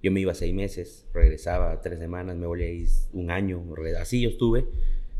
[0.00, 3.64] yo me iba seis meses, regresaba tres semanas, me volví a ir un año,
[3.98, 4.66] así yo estuve.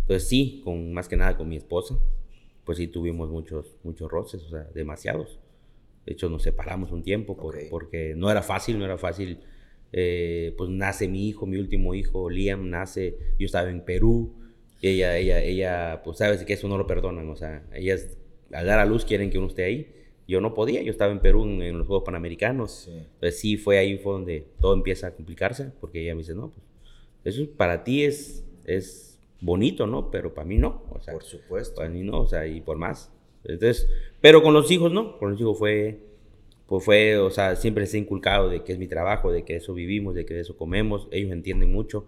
[0.03, 1.99] Entonces sí, con, más que nada con mi esposa,
[2.64, 5.38] pues sí tuvimos muchos, muchos roces, o sea, demasiados.
[6.07, 9.40] De hecho, nos separamos un tiempo porque no era fácil, no era fácil.
[9.92, 14.35] Eh, pues nace mi hijo, mi último hijo, Liam, nace, yo estaba en Perú,
[14.81, 18.16] ella, ella, ella, pues sabes que eso no lo perdonan, o sea, ellas
[18.53, 19.92] al dar a luz quieren que uno esté ahí.
[20.29, 22.88] Yo no podía, yo estaba en Perú en, los Juegos Panamericanos.
[22.88, 26.51] Entonces sí fue ahí fue donde todo empieza a complicarse, porque ella me dice, no,
[27.22, 29.12] pues eso para ti es, es
[29.43, 30.11] bonito, ¿no?
[30.11, 30.85] Pero para mí no.
[30.91, 31.77] O sea, por supuesto.
[31.77, 33.13] Para mí no, o sea, y por más.
[33.45, 33.89] Entonces,
[34.21, 35.99] pero con los hijos no, con los hijos fue,
[36.67, 39.57] pues fue, o sea, siempre se ha inculcado de que es mi trabajo, de que
[39.57, 42.07] eso vivimos, de que de eso comemos, ellos entienden mucho.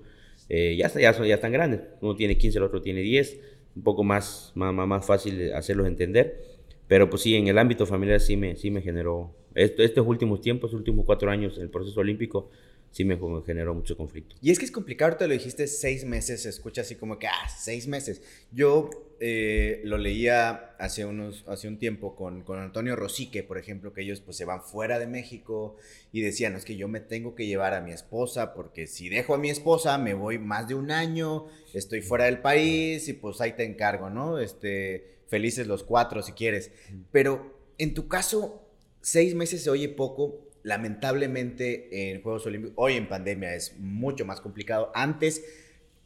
[0.49, 3.41] Eh, ya, ya, ya están grandes, uno tiene 15, el otro tiene 10,
[3.77, 6.41] un poco más, más, más fácil hacerlos entender.
[6.87, 10.73] Pero pues sí, en el ámbito familiar sí me, sí me generó, estos últimos tiempos,
[10.75, 12.51] últimos cuatro años en el proceso olímpico,
[12.95, 14.37] sí me generó mucho conflicto.
[14.41, 17.27] Y es que es complicado, te lo dijiste, seis meses, se escucha así como que,
[17.27, 18.23] ah, seis meses.
[18.53, 23.93] Yo eh, lo leía hace, unos, hace un tiempo con, con, Antonio Rosique, por ejemplo,
[23.93, 25.75] que ellos pues se van fuera de México
[26.13, 29.35] y decían, es que yo me tengo que llevar a mi esposa porque si dejo
[29.35, 33.41] a mi esposa me voy más de un año, estoy fuera del país y pues
[33.41, 34.39] ahí te encargo, ¿no?
[34.39, 36.71] Este, felices los cuatro si quieres.
[37.11, 38.63] Pero en tu caso,
[39.01, 44.41] seis meses se oye poco, lamentablemente en Juegos Olímpicos, hoy en pandemia es mucho más
[44.41, 44.91] complicado.
[44.95, 45.45] Antes,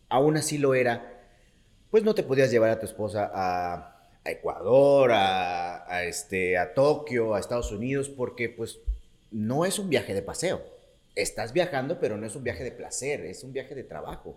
[0.09, 1.25] aún así lo era,
[1.91, 3.95] pues no te podías llevar a tu esposa a,
[4.25, 8.79] Ecuador, a, este, a Tokio, a Estados Unidos, porque pues
[9.31, 10.61] no es un viaje de paseo.
[11.15, 14.37] Estás viajando, pero no es un viaje de placer, es un viaje de trabajo.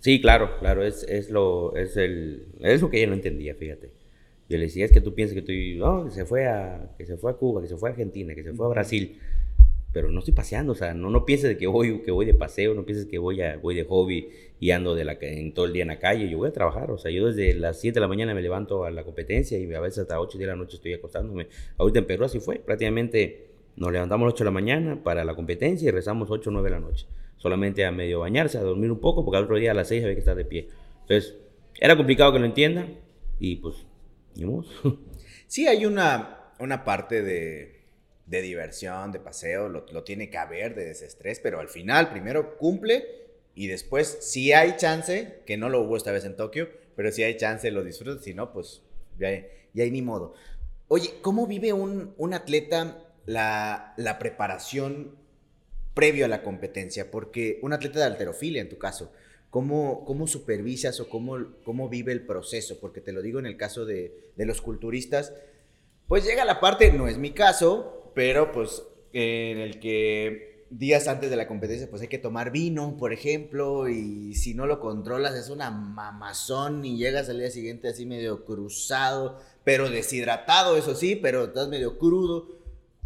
[0.00, 3.92] Sí, claro, claro, es, es lo, es, el, es lo que ella no entendía, fíjate.
[4.48, 7.06] Yo le decía, es que tú piensas que tú, no, que se fue a, que
[7.06, 9.20] se fue a Cuba, que se fue a Argentina, que se fue a Brasil
[9.92, 12.74] pero no estoy paseando, o sea, no, no pienses que voy, que voy de paseo,
[12.74, 14.28] no pienses que voy, a, voy de hobby
[14.60, 16.90] y ando de la, en todo el día en la calle, yo voy a trabajar,
[16.90, 19.72] o sea, yo desde las 7 de la mañana me levanto a la competencia y
[19.72, 21.48] a veces hasta 8 de la noche estoy acostándome.
[21.76, 25.24] Ahorita en Perú así fue, prácticamente nos levantamos a las 8 de la mañana para
[25.24, 28.62] la competencia y rezamos 8 o 9 de la noche, solamente a medio bañarse, a
[28.62, 30.68] dormir un poco, porque al otro día a las 6 había que estar de pie.
[31.02, 31.36] Entonces,
[31.80, 32.86] era complicado que lo entienda
[33.40, 33.86] y pues,
[34.36, 34.46] ni
[35.46, 37.79] Sí, hay una, una parte de
[38.30, 43.04] de diversión, de paseo, lo, tiene que haber, de desestrés, pero al final primero cumple
[43.56, 47.24] y después si hay chance, que no lo hubo esta vez en Tokio, pero si
[47.24, 48.82] hay chance lo disfruta, si no, pues
[49.18, 50.34] ya, hay ni modo.
[50.86, 55.16] Oye, ¿cómo vive un, un atleta la, la, preparación
[55.94, 57.10] previo a la competencia?
[57.10, 59.12] Porque un atleta de alterofilia en tu caso,
[59.50, 62.78] ¿cómo, cómo supervisas o cómo, cómo vive el proceso?
[62.78, 65.32] Porque te lo digo en el caso de, de los culturistas,
[66.06, 71.30] pues llega la parte, no es mi caso, pero pues en el que días antes
[71.30, 75.34] de la competencia pues hay que tomar vino, por ejemplo, y si no lo controlas
[75.34, 81.16] es una mamazón y llegas al día siguiente así medio cruzado, pero deshidratado, eso sí,
[81.16, 82.48] pero estás medio crudo.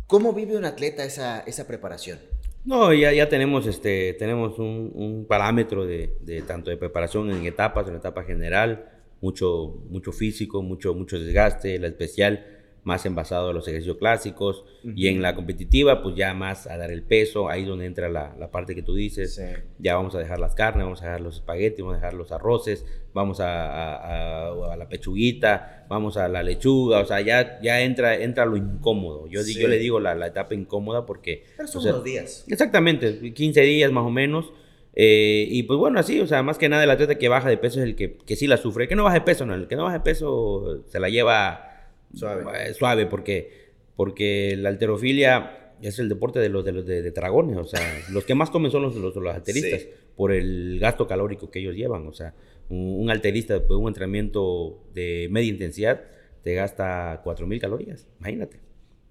[0.07, 2.19] ¿Cómo vive un atleta esa, esa preparación?
[2.67, 7.47] No, ya, ya tenemos, este, tenemos un, un parámetro de, de, tanto de preparación en
[7.47, 8.91] etapas, en etapa general,
[9.21, 14.65] mucho, mucho físico, mucho, mucho desgaste, la especial más envasado a los ejercicios clásicos.
[14.95, 18.37] Y en la competitiva pues ya más a dar el peso, ahí donde entra la,
[18.39, 19.43] la parte que tú dices,
[19.79, 22.31] ya vamos a dejar las carnes, vamos a dejar los espaguetis, vamos a dejar los
[22.33, 28.17] arroces, vamos a, a, la pechuguita, vamos a la lechuga, o sea, ya, ya entra,
[28.17, 31.45] entra lo incómodo, yo, yo le digo la, la, etapa incómoda porque...
[31.57, 32.45] Pero son unos días.
[32.49, 34.53] Exactamente, 15 días más o menos.
[34.97, 37.57] Eh, y pues bueno, así, o sea, más que nada el atleta que baja de
[37.57, 38.85] peso es el que, que sí la sufre.
[38.85, 41.09] El que no baja de peso, no, el que no baja de peso se la
[41.09, 41.74] lleva
[42.15, 42.45] Suave.
[42.55, 43.51] Eh, suave, porque,
[43.97, 48.25] porque la alterofilia es el deporte de los de, los de, dragones, o sea, los
[48.25, 52.07] que más comen son los, los, los alteristas, por el gasto calórico que ellos llevan,
[52.07, 52.35] o sea,
[52.69, 56.03] un, alterista después de un entrenamiento de media intensidad
[56.43, 58.61] te gasta 4.000 calorías, imagínate.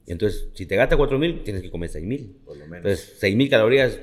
[0.05, 2.31] Entonces, si te gasta 4.000, tienes que comer 6.000.
[2.45, 2.85] Por lo menos.
[2.85, 3.99] Entonces, 6.000 calorías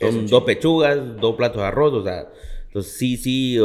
[0.00, 2.30] son dos pechugas, dos platos de arroz, o sea,
[2.76, 3.58] entonces sí, sí,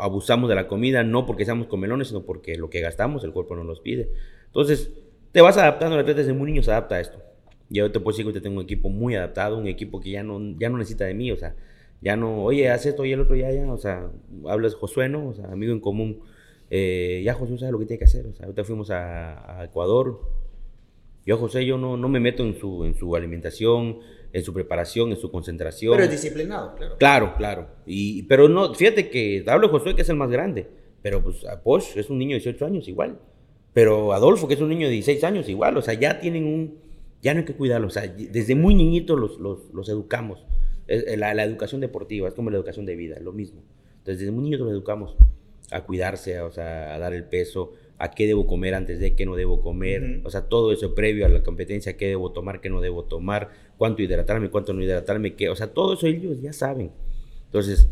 [0.00, 3.54] abusamos de la comida, no porque seamos comelones, sino porque lo que gastamos el cuerpo
[3.54, 4.10] nos los pide.
[4.46, 4.90] Entonces
[5.30, 7.22] te vas adaptando, el atleta desde muy niño se adapta a esto.
[7.68, 10.40] Yo te puedo decir que tengo un equipo muy adaptado, un equipo que ya no,
[10.58, 11.54] ya no necesita de mí, o sea,
[12.00, 14.10] ya no, oye, haz esto y el otro ya, ya, o sea,
[14.48, 15.28] hablas Josué, ¿no?
[15.28, 16.18] O sea, amigo en común.
[16.68, 19.64] Eh, ya Josué sabe lo que tiene que hacer, o sea, ahorita fuimos a, a
[19.66, 20.20] Ecuador.
[21.24, 24.00] Yo, José, yo no, no me meto en su, en su alimentación,
[24.32, 25.92] en su preparación, en su concentración.
[25.92, 26.96] Pero es disciplinado, claro.
[26.98, 27.68] Claro, claro.
[27.86, 30.68] Y, pero no, fíjate que hablo de Josué, que es el más grande,
[31.02, 33.18] pero pues a Posh es un niño de 18 años igual.
[33.72, 36.78] Pero Adolfo, que es un niño de 16 años igual, o sea, ya tienen un,
[37.22, 40.44] ya no hay que cuidarlos, o sea, desde muy niñitos los, los, los educamos.
[40.88, 43.62] La, la, educación deportiva es como la educación de vida, lo mismo.
[43.98, 45.16] Entonces, desde muy niños los educamos
[45.70, 49.26] a cuidarse, o sea, a dar el peso, a qué debo comer antes de qué
[49.26, 52.70] no debo comer, o sea, todo eso previo a la competencia, qué debo tomar, qué
[52.70, 56.54] no debo tomar, cuánto hidratarme, cuánto no hidratarme, qué, o sea, todo eso ellos ya
[56.54, 56.90] saben.
[57.44, 57.90] Entonces,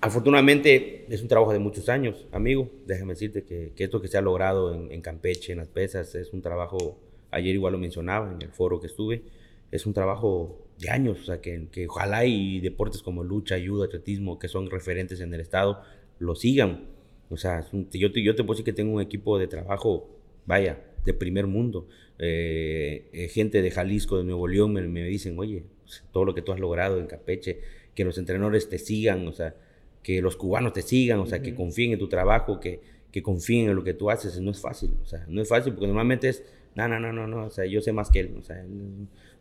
[0.00, 4.16] afortunadamente es un trabajo de muchos años, amigo, déjame decirte que, que esto que se
[4.16, 6.96] ha logrado en, Campeche, en las pesas, es un trabajo,
[7.32, 9.24] ayer igual lo mencionaba en el foro que estuve,
[9.72, 13.86] es un trabajo de años, o sea, que, que ojalá y deportes como lucha, ayuda,
[13.86, 15.82] atletismo, que son referentes en el estado,
[16.20, 16.93] lo sigan
[17.30, 20.08] o sea, yo te, yo te puedo decir que tengo un equipo de trabajo,
[20.46, 21.88] vaya, de primer mundo.
[22.18, 26.34] Eh, eh, gente de Jalisco, de Nuevo León, me, me dicen, oye, pues, todo lo
[26.34, 27.60] que tú has logrado en Capeche,
[27.94, 29.54] que los entrenadores te sigan, o sea,
[30.02, 33.70] que los cubanos te sigan, o sea, que confíen en tu trabajo, que, que confíen
[33.70, 36.28] en lo que tú haces, no es fácil, o sea, no es fácil porque normalmente
[36.28, 38.64] es, no, no, no, no, no, o sea, yo sé más que él, o sea,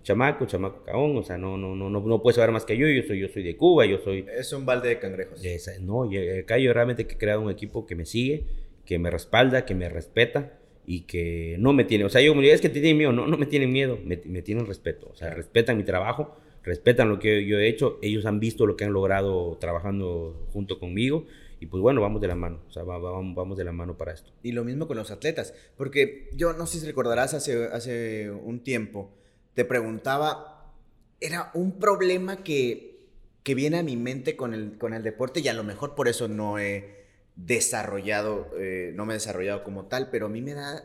[0.03, 2.87] chamaco, chamaco caón, o sea, no, no, no, no, no puede saber más que yo,
[2.87, 4.25] yo soy, yo soy de Cuba, yo soy...
[4.37, 5.41] Es un balde de cangrejos.
[5.81, 8.45] no, acá yo realmente he creado un equipo que me sigue,
[8.85, 12.41] que me respalda, que me respeta y que no me tiene, o sea, yo me
[12.41, 15.09] digo, es que te tienen miedo, no, no me tienen miedo, me, me tienen respeto,
[15.11, 18.75] o sea, respetan mi trabajo, respetan lo que yo he hecho, ellos han visto lo
[18.75, 21.25] que han logrado trabajando junto conmigo
[21.63, 24.11] y pues bueno, vamos de la mano, o sea, vamos, vamos de la mano para
[24.11, 24.31] esto.
[24.43, 28.59] Y lo mismo con los atletas, porque yo no sé si recordarás hace, hace un
[28.61, 29.09] tiempo,
[29.53, 30.71] te preguntaba,
[31.19, 33.07] era un problema que,
[33.43, 36.07] que viene a mi mente con el, con el deporte y a lo mejor por
[36.07, 37.03] eso no he
[37.35, 40.83] desarrollado, eh, no me he desarrollado como tal, pero a mí me da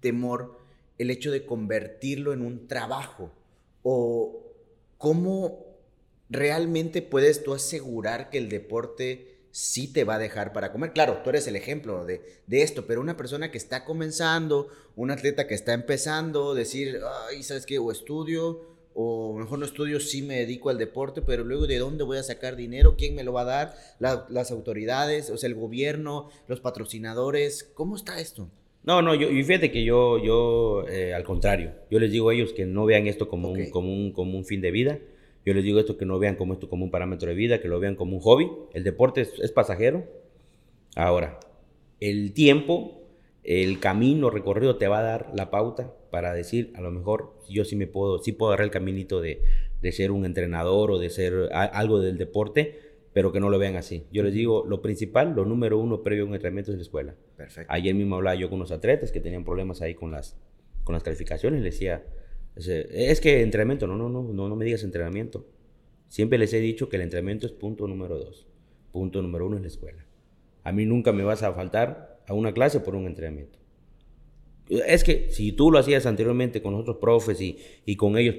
[0.00, 0.58] temor
[0.98, 3.30] el hecho de convertirlo en un trabajo.
[3.82, 4.46] O
[5.00, 5.64] ¿cómo
[6.28, 10.92] realmente puedes tú asegurar que el deporte sí te va a dejar para comer?
[10.92, 15.46] Claro, tú eres el ejemplo de, esto, pero una persona que está comenzando, un atleta
[15.46, 17.78] que está empezando, decir, ay, ¿sabes qué?
[17.78, 18.60] O estudio,
[18.94, 22.22] o mejor no estudio, sí me dedico al deporte, pero luego de dónde voy a
[22.22, 26.60] sacar dinero, quién me lo va a dar, las autoridades, o sea, el gobierno, los
[26.60, 28.48] patrocinadores, ¿cómo está esto?
[28.82, 32.34] No, no, yo, y fíjate que yo, yo eh, al contrario, yo les digo a
[32.34, 34.98] ellos que no vean esto como, un, como, un, como un fin de vida,
[35.44, 37.68] yo les digo esto que no vean como esto como un parámetro de vida, que
[37.68, 40.04] lo vean como un hobby, el deporte es, pasajero.
[40.96, 41.40] Ahora,
[42.00, 43.02] el tiempo,
[43.42, 47.64] el camino recorrido te va a dar la pauta para decir, a lo mejor yo
[47.64, 49.42] sí me puedo, sí puedo agarrar el caminito de,
[49.80, 52.78] de ser un entrenador o de ser algo del deporte,
[53.12, 54.06] pero que no lo vean así.
[54.12, 57.14] Yo les digo, lo principal, lo número uno previo a un entrenamiento es la escuela.
[57.36, 57.72] Perfecto.
[57.72, 60.36] Ayer mismo hablaba yo con unos atletas que tenían problemas ahí con las,
[60.84, 61.62] con las calificaciones.
[61.62, 62.04] Les decía,
[62.68, 65.46] es que entrenamiento, no, no, no, no, no me digas entrenamiento.
[66.08, 68.46] Siempre les he dicho que el entrenamiento es punto número dos.
[68.92, 70.04] Punto número uno es la escuela.
[70.64, 73.58] A mí nunca me vas a faltar a una clase por un entrenamiento.
[74.68, 78.36] Es que si tú lo hacías anteriormente con otros profes y, y con ellos,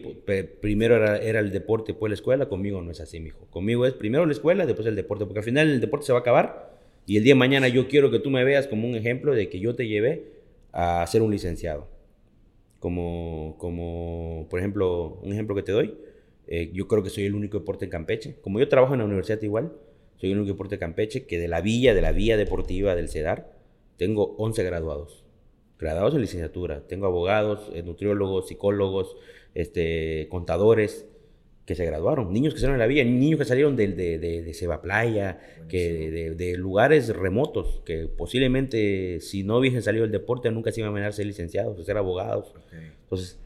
[0.61, 3.47] primero era, era, el deporte, después la escuela, conmigo no es así, mijo.
[3.49, 6.19] Conmigo es primero la escuela, después el deporte, porque al final el deporte se va
[6.19, 6.71] a acabar
[7.05, 9.49] y el día de mañana yo quiero que tú me veas como un ejemplo de
[9.49, 10.31] que yo te llevé
[10.71, 11.87] a ser un licenciado.
[12.81, 15.97] Como, como por ejemplo, un ejemplo que te doy,
[16.47, 18.35] eh, yo creo que soy el único deporte en Campeche.
[18.41, 19.71] Como yo trabajo en la universidad igual,
[20.17, 23.07] soy el único deporte en Campeche que de la villa, de la vía deportiva del
[23.07, 23.53] CEDAR,
[23.97, 25.23] tengo 11 graduados
[25.81, 26.87] graduados en licenciatura.
[26.87, 29.17] Tengo abogados, eh, nutriólogos, psicólogos,
[29.55, 31.07] este, contadores
[31.65, 34.53] que se graduaron, niños que salieron de la villa, niños que salieron de, de, de,
[34.53, 40.71] Seba Playa, que de, lugares remotos, que posiblemente si no hubiesen salido del deporte nunca
[40.71, 42.53] se iban a ser licenciados, a ser abogados.
[43.03, 43.39] Entonces,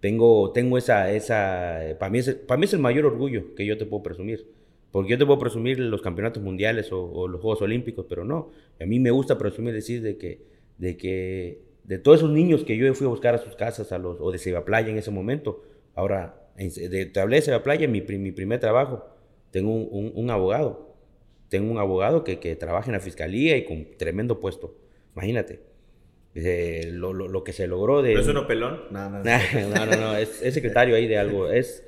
[0.00, 3.76] tengo, tengo esa, esa para, mí es, para mí es el mayor orgullo que yo
[3.76, 4.46] te puedo presumir.
[4.90, 8.50] Porque yo te puedo presumir los campeonatos mundiales o, o los Juegos Olímpicos, pero no.
[8.80, 10.42] A mí me gusta presumir decir de que,
[10.78, 13.98] de que de todos esos niños que yo fui a buscar a sus casas, a
[13.98, 15.62] los, o de Seba Playa en ese momento,
[15.94, 19.06] ahora, de, te hablé de Seba Playa, mi, mi primer trabajo,
[19.50, 20.94] tengo un, abogado,
[21.48, 24.76] tengo un abogado que, que, trabaja en la fiscalía y con tremendo puesto,
[25.14, 25.60] imagínate.
[26.34, 28.14] lo, lo, que se logró de...
[28.14, 28.82] ¿No es uno pelón?
[28.90, 31.84] No, no, no, no, es, secretario ahí de algo, es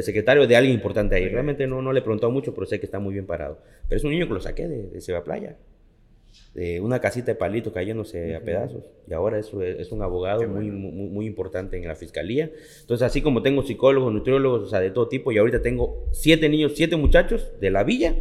[0.00, 1.28] secretario de alguien importante ahí.
[1.28, 3.60] Realmente no, no le he preguntado mucho, pero sé que está muy bien parado.
[3.88, 5.56] Pero es un niño que lo saqué de, de Seba Playa
[6.54, 8.84] de una casita de palitos cayéndose a pedazos.
[9.08, 12.50] Y ahora eso es, un abogado muy, muy, muy, importante en la fiscalía.
[12.80, 16.48] Entonces, así como tengo psicólogos, nutriólogos, o sea, de todo tipo, y ahorita tengo siete
[16.48, 18.16] niños, siete muchachos de la villa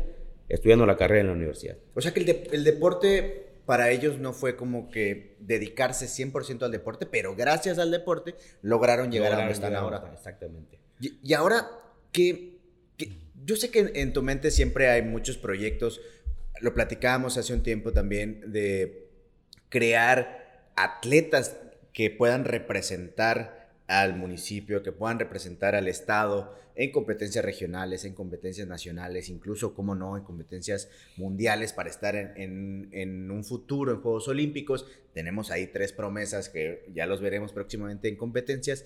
[0.49, 1.77] estudiando la carrera en la universidad.
[1.93, 6.71] O sea que el, el deporte para ellos no fue como que dedicarse 100% al
[6.71, 10.11] deporte, pero gracias al deporte lograron llegar a donde están ahora.
[10.13, 10.79] Exactamente.
[10.99, 11.67] Y, ahora,
[12.11, 12.57] que,
[13.45, 16.01] yo sé que en tu mente siempre hay muchos proyectos
[16.63, 19.09] lo platicábamos hace un tiempo también de
[19.67, 21.57] crear atletas
[21.91, 28.65] que puedan representar al municipio, que puedan representar al Estado en competencias regionales, en competencias
[28.67, 34.29] nacionales, incluso, como no, en competencias mundiales para estar en, en, un futuro en Juegos
[34.29, 34.87] Olímpicos.
[35.13, 38.85] Tenemos ahí tres promesas que ya los veremos próximamente en competencias,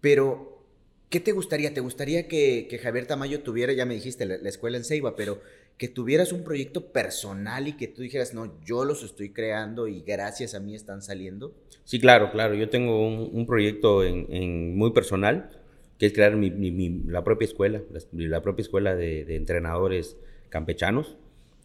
[0.00, 0.64] pero
[1.10, 1.74] ¿qué te gustaría?
[1.74, 5.16] ¿Te gustaría que, que Javier Tamayo tuviera, ya me dijiste, la, la escuela en Ceiba,
[5.16, 5.42] pero
[5.78, 10.02] que tuvieras un proyecto personal y que tú dijeras, no, yo los estoy creando y
[10.02, 11.54] gracias a mí están saliendo?
[11.84, 12.54] Sí, claro, claro.
[12.54, 15.50] Yo tengo un, proyecto en, muy personal,
[15.96, 17.80] que es crear mi, la propia escuela,
[18.12, 20.16] la, propia escuela de, entrenadores
[20.48, 21.16] campechanos,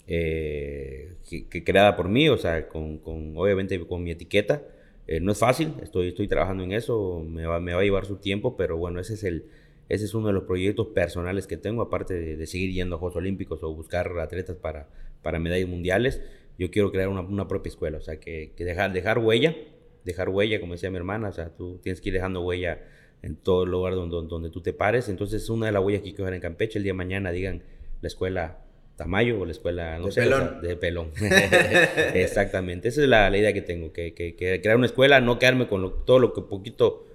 [0.05, 3.01] eh, que, creada por mí, o sea, con,
[3.35, 4.61] obviamente con mi etiqueta.
[5.07, 8.05] Eh, no es fácil, estoy, estoy trabajando en eso, me va, me va a llevar
[8.05, 9.45] su tiempo, pero bueno, ese es el,
[9.93, 13.15] Ese es uno de los proyectos personales que tengo, aparte de, seguir yendo a Juegos
[13.15, 14.87] Olímpicos o buscar atletas para,
[15.21, 16.19] para medallas mundiales.
[16.57, 19.55] Yo quiero crear una, una propia escuela, o sea, que, que, dejar, dejar huella,
[20.03, 22.81] dejar huella, como decía mi hermana, o sea, tú tienes que ir dejando huella
[23.21, 25.09] en todo el lugar donde, donde, tú te pares.
[25.09, 27.61] Entonces, una de las huellas que quiero dejar en Campeche, el día de mañana digan
[28.01, 28.63] la escuela
[28.95, 30.61] Tamayo o la escuela, no de sé, pelón.
[30.63, 31.11] de pelón.
[32.15, 35.37] Exactamente, esa es la, la, idea que tengo, que, que, que, crear una escuela, no
[35.37, 37.05] quedarme con lo, todo lo que poquito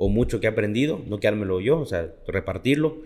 [0.00, 2.98] o mucho que he aprendido, no quedármelo yo, o sea, repartirlo.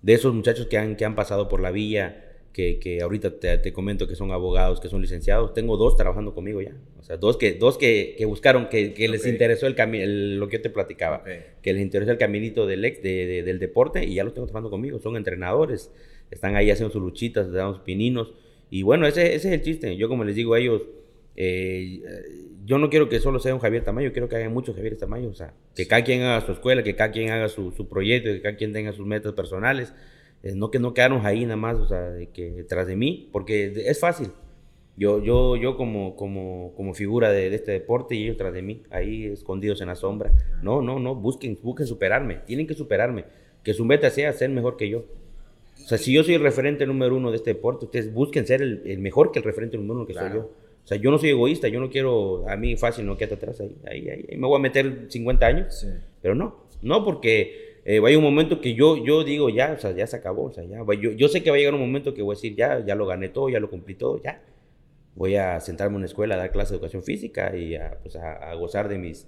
[0.00, 3.58] De esos muchachos que han, que han pasado por la villa, que, que ahorita te,
[3.58, 6.76] te, comento que son abogados, que son licenciados, tengo dos trabajando conmigo ya.
[7.00, 10.46] O sea, dos que, dos que, que buscaron, que, que les interesó el, el, lo
[10.46, 11.40] que yo te platicaba, okay.
[11.60, 14.46] que les interesó el caminito del, ex, de, de, del deporte y ya los tengo
[14.46, 15.00] trabajando conmigo.
[15.00, 15.90] Son entrenadores,
[16.30, 18.34] están ahí haciendo sus luchitas, dando sus pininos.
[18.70, 19.96] Y bueno, ese, ese es el chiste.
[19.96, 20.82] Yo como les digo a ellos,
[21.36, 22.02] eh,
[22.64, 25.28] yo no quiero que solo sea un Javier Tamayo, quiero que haya muchos Javier Tamayo,
[25.28, 28.30] o sea, que cada quien haga su escuela, que cada quien haga su, su proyecto,
[28.30, 29.92] que cada quien tenga sus metas personales,
[30.42, 33.28] eh, no que no quedarnos ahí nada más, o sea, de que tras de mí,
[33.32, 34.28] porque es fácil.
[34.96, 38.62] Yo, yo, yo como, como, como figura de, de, este deporte y ellos tras de
[38.62, 40.32] mí, ahí escondidos en la sombra.
[40.62, 43.24] No, no, no, busquen, busquen superarme, tienen que superarme,
[43.64, 45.04] que su meta sea ser mejor que yo.
[45.82, 48.62] O sea, si yo soy el referente número uno de este deporte, ustedes busquen ser
[48.62, 50.28] el, el mejor que el referente número uno que claro.
[50.28, 50.50] soy yo.
[50.84, 53.60] O sea, yo no soy egoísta, yo no quiero, a mí fácil, no quédate atrás
[53.60, 55.88] ahí, ahí, ahí, ahí, me voy a meter 50 años, sí.
[56.20, 59.92] pero no, no porque eh, a un momento que yo, yo digo, ya, o sea,
[59.92, 62.12] ya se acabó, o sea, ya, yo, yo sé que va a llegar un momento
[62.12, 64.42] que voy a decir, ya, ya lo gané todo, ya lo cumplí todo, ya,
[65.14, 68.16] voy a sentarme en una escuela a dar clases de educación física y a, pues,
[68.16, 69.26] a, a gozar de mis,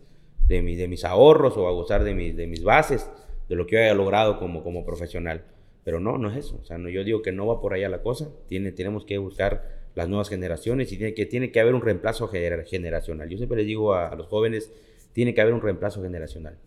[0.48, 3.10] de, mi, de mis ahorros o a gozar de mis, de mis bases,
[3.48, 5.44] de lo que yo haya logrado como, como profesional.
[5.84, 6.58] Pero no, no es eso.
[6.60, 8.28] O sea, no, yo digo que no va por allá la cosa.
[8.48, 12.28] Tiene, tenemos que buscar las nuevas generaciones y tiene que, tiene que haber un reemplazo
[12.28, 13.28] generacional.
[13.28, 14.70] Yo siempre les digo a, a, los jóvenes,
[15.14, 16.58] tiene que haber un reemplazo generacional.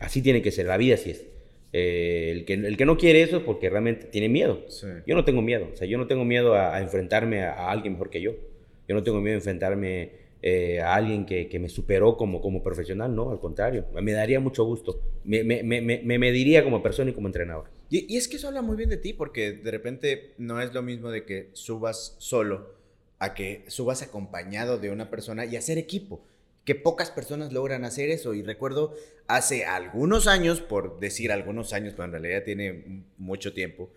[0.00, 1.24] Así tiene que ser, la vida así es.
[1.72, 4.64] Eh, el, que, el que no quiere eso es porque realmente tiene miedo.
[4.68, 4.88] Sí.
[5.06, 5.68] Yo no tengo miedo.
[5.72, 8.32] O sea, yo no tengo miedo a, a enfrentarme a, a, alguien mejor que yo.
[8.88, 10.10] Yo no tengo miedo a enfrentarme
[10.44, 13.14] eh, a alguien que, que, me superó como, como profesional.
[13.14, 13.86] No, al contrario.
[14.02, 15.00] Me daría mucho gusto.
[15.24, 17.66] Me, me, me, me mediría como persona y como entrenador.
[17.90, 20.74] Y, y, es que eso habla muy bien de ti, porque de repente no es
[20.74, 22.74] lo mismo de que subas solo
[23.20, 26.24] a que subas acompañado de una persona y hacer equipo.
[26.64, 28.34] Que pocas personas logran hacer eso.
[28.34, 28.96] Y recuerdo
[29.28, 33.90] hace algunos años, por decir algunos años, pero en realidad tiene mucho tiempo,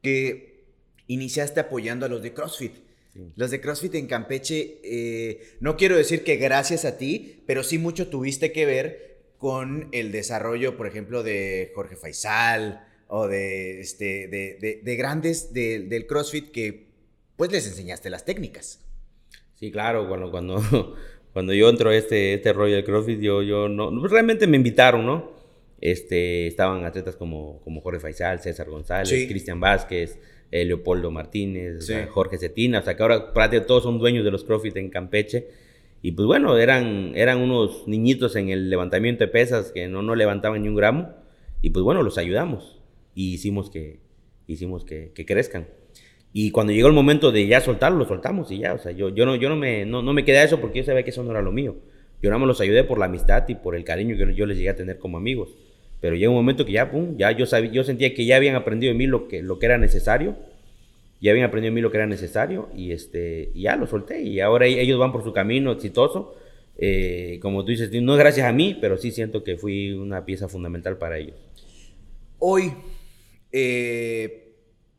[0.00, 0.64] que
[1.08, 2.89] iniciaste apoyando a los de CrossFit.
[3.12, 3.32] Sí.
[3.36, 7.78] Los de CrossFit en Campeche, eh, no quiero decir que gracias a ti, pero sí
[7.78, 14.28] mucho tuviste que ver con el desarrollo, por ejemplo, de Jorge Faisal, o de, este,
[14.28, 16.90] de, de, de grandes de, del CrossFit que
[17.36, 18.80] pues les enseñaste las técnicas.
[19.54, 20.94] Sí, claro, cuando, cuando,
[21.32, 25.04] cuando yo entro a este, este rollo de CrossFit, yo, yo no, realmente me invitaron,
[25.04, 25.32] ¿no?
[25.80, 29.26] Este, estaban atletas como, como Jorge Faisal, César González, sí.
[29.26, 30.18] Cristian Vázquez,
[30.50, 31.94] eh, Leopoldo Martínez, sí.
[32.10, 35.48] Jorge Cetina, o sea que ahora prácticamente todos son dueños de los CrossFit en Campeche.
[36.02, 40.14] Y pues bueno, eran, eran unos niñitos en el levantamiento de pesas que no, no
[40.14, 41.10] levantaban ni un gramo.
[41.60, 42.80] Y pues bueno, los ayudamos
[43.14, 44.00] y hicimos que,
[44.46, 45.68] hicimos que, que, crezcan.
[46.32, 48.72] Y cuando llegó el momento de ya soltarlo, lo soltamos y ya.
[48.72, 50.78] O sea, yo, yo, no, yo no, me, no, no me quedé a eso porque
[50.78, 51.76] yo sabía que eso no era lo mío.
[52.22, 54.56] Yo nada más los ayudé por la amistad y por el cariño que yo les
[54.56, 55.54] llegué a tener como amigos.
[56.00, 58.54] Pero llegó un momento que ya, pum, ya yo, sabía, yo sentía que ya habían
[58.54, 60.36] aprendido de mí lo que, lo que era necesario.
[61.20, 64.22] Ya habían aprendido de mí lo que era necesario y, este, y ya lo solté.
[64.22, 66.34] Y ahora ellos van por su camino exitoso.
[66.78, 70.24] Eh, como tú dices, no es gracias a mí, pero sí siento que fui una
[70.24, 71.36] pieza fundamental para ellos.
[72.38, 72.72] Hoy,
[73.52, 74.54] eh,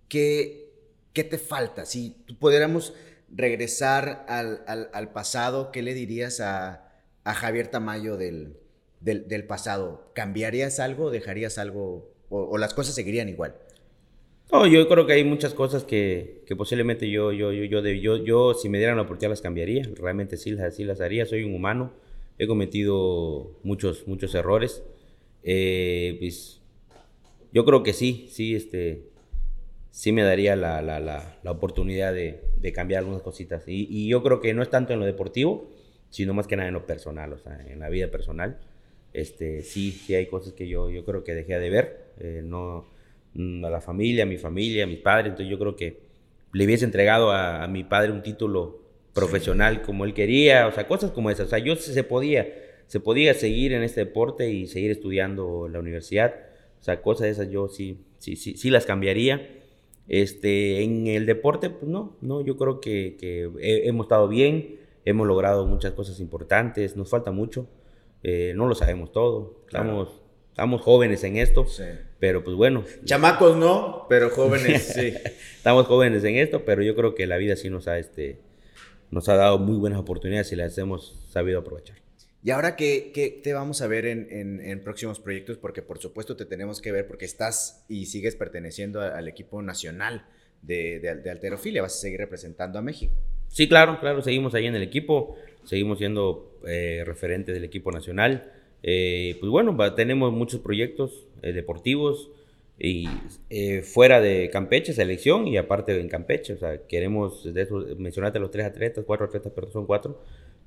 [0.07, 0.69] ¿qué,
[1.11, 1.85] ¿qué, te falta?
[1.85, 2.93] Si pudiéramos
[3.35, 6.91] regresar al, al, al, pasado, ¿qué le dirías a,
[7.23, 8.60] a Javier Tamayo del,
[9.01, 10.11] del, del, pasado?
[10.13, 11.11] ¿Cambiarías algo?
[11.11, 12.11] ¿Dejarías algo?
[12.29, 13.55] O, ¿O, las cosas seguirían igual?
[14.51, 18.17] No, yo creo que hay muchas cosas que, que posiblemente yo, yo, yo, yo, yo,
[18.17, 19.89] yo, si me dieran la oportunidad, las cambiaría.
[19.95, 21.25] Realmente sí, sí las haría.
[21.25, 21.93] Soy un humano.
[22.37, 24.83] He cometido muchos, muchos errores.
[25.43, 26.61] Eh, pues
[27.53, 29.09] yo creo que sí, sí, este,
[29.91, 33.67] sí me daría la, la, la, la oportunidad de, de, cambiar algunas cositas.
[33.67, 35.69] Y, y, yo creo que no es tanto en lo deportivo,
[36.09, 38.59] sino más que nada en lo personal, o sea, en la vida personal.
[39.13, 42.85] Este, sí, sí hay cosas que yo, yo creo que dejé de ver, eh, no,
[43.35, 45.99] a la familia, a mi familia, a mis padres, entonces yo creo que
[46.53, 48.81] le hubiese entregado a, a mi padre un título
[49.13, 49.81] profesional sí.
[49.85, 52.47] como él quería, o sea, cosas como esas, o sea, yo se podía,
[52.87, 56.33] se podía seguir en este deporte y seguir estudiando en la universidad,
[56.79, 59.57] o sea, cosas de esas yo sí, sí, sí, sí las cambiaría.
[60.07, 63.49] Este, en el deporte, pues no, no, yo creo que, que
[63.85, 67.67] hemos estado bien, hemos logrado muchas cosas importantes, nos falta mucho,
[68.23, 70.23] eh, no lo sabemos todo, estamos, claro.
[70.49, 71.83] estamos jóvenes en esto, sí.
[72.21, 72.85] Pero pues bueno.
[73.03, 75.11] Chamacos no, pero jóvenes sí.
[75.55, 78.37] Estamos jóvenes en esto, pero yo creo que la vida sí nos ha, este,
[79.09, 81.97] nos ha dado muy buenas oportunidades y las hemos sabido aprovechar.
[82.43, 86.79] Y ahora que, te vamos a ver en, próximos proyectos, porque por supuesto te tenemos
[86.79, 90.27] que ver porque estás y sigues perteneciendo al equipo nacional
[90.61, 93.13] de, de, alterofilia, vas a seguir representando a México.
[93.47, 98.51] Sí, claro, claro, seguimos ahí en el equipo, seguimos siendo eh, referentes del equipo nacional.
[98.83, 102.31] Eh, pues bueno, tenemos muchos proyectos eh, deportivos
[102.83, 103.07] y
[103.83, 106.53] fuera de Campeche, selección y aparte en Campeche.
[106.53, 110.19] O sea, queremos, de eso, los tres atletas, cuatro atletas, pero son cuatro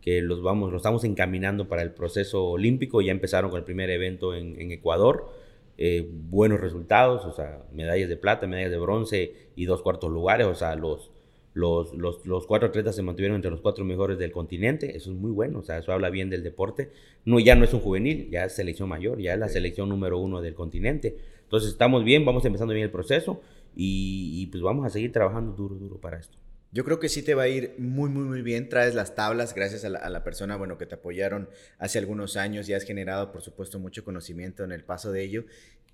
[0.04, 3.00] que los vamos, los estamos encaminando para el proceso olímpico.
[3.00, 5.30] Ya empezaron con el primer evento en, Ecuador.
[5.78, 10.46] Eh, buenos resultados, o sea, medallas de plata, medallas de bronce y dos cuartos lugares,
[10.46, 11.10] o sea, los,
[11.54, 15.30] los, los, cuatro atletas se mantuvieron entre los cuatro mejores del continente, eso es muy
[15.30, 16.90] bueno, o sea, eso habla bien del deporte.
[17.24, 20.18] No, ya no es un juvenil, ya es selección mayor, ya es la selección número
[20.18, 21.16] uno del continente.
[21.44, 23.40] Entonces estamos bien, vamos empezando bien el proceso
[23.76, 26.36] y, y pues vamos a seguir trabajando duro, duro para esto.
[26.74, 28.68] Yo creo que sí te va a ir muy, muy, muy bien.
[28.68, 31.48] Traes las tablas gracias a la, persona, bueno, que te apoyaron
[31.78, 35.44] hace algunos años y has generado, por supuesto, mucho conocimiento en el paso de ello.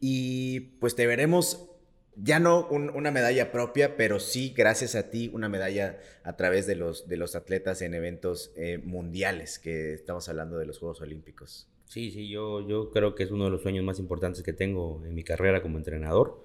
[0.01, 1.70] Y pues te veremos,
[2.17, 6.77] ya no una medalla propia, pero sí, gracias a ti, una medalla a través de
[6.77, 11.69] los, de los atletas en eventos eh, mundiales, que estamos hablando de los Juegos Olímpicos.
[11.87, 15.03] Sí, sí, yo, yo creo que es uno de los sueños más importantes que tengo
[15.05, 16.41] en mi carrera como entrenador.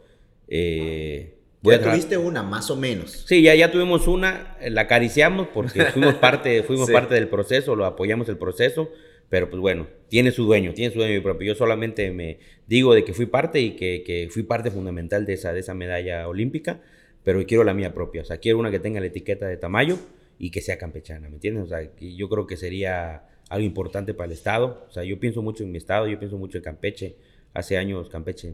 [0.47, 3.25] Eh, ya tuviste una, más o menos.
[3.27, 7.85] Sí, ya, ya tuvimos una, la acariciamos porque fuimos parte, fuimos parte del proceso, lo
[7.85, 8.89] apoyamos el proceso,
[9.29, 11.47] pero pues bueno, tiene su dueño, tiene su dueño propio.
[11.47, 15.33] Yo solamente me digo de que fui parte y que, que fui parte fundamental de
[15.33, 16.81] esa, de esa medalla olímpica,
[17.23, 19.97] pero quiero la mía propia, o sea, quiero una que tenga la etiqueta de Tamayo
[20.37, 21.63] y que sea campechana, ¿me entiendes?
[21.63, 25.41] O sea, yo creo que sería algo importante para el Estado, o sea, yo pienso
[25.41, 27.15] mucho en mi Estado, yo pienso mucho en Campeche,
[27.53, 28.53] hace años Campeche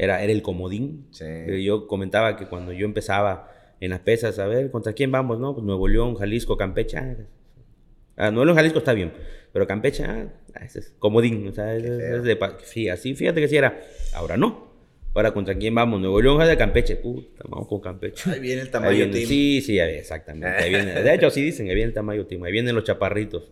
[0.00, 1.06] era, era el comodín.
[1.62, 5.38] Yo comentaba que cuando yo empezaba en las pesas, a ver, ¿contra quién vamos?
[5.38, 6.96] No, pues Nuevo León, Jalisco, Campeche.
[6.96, 7.16] Ah,
[8.16, 9.12] ah Nuevo León, Jalisco está bien,
[9.52, 10.28] pero Campeche, ah,
[10.64, 11.48] ese es comodín.
[11.48, 13.80] O sea, es, de, sí, así, fíjate que sí era.
[14.14, 14.70] Ahora no.
[15.12, 16.00] Ahora, ¿contra quién vamos?
[16.00, 16.96] Nuevo León, de Campeche.
[16.96, 18.30] Puta, vamos con Campeche.
[18.30, 19.26] Ahí viene el tamaño team.
[19.26, 20.68] Sí, sí, exactamente.
[20.68, 22.44] viene, de hecho, así dicen, ahí viene el tamaño team.
[22.44, 23.50] Ahí vienen los chaparritos,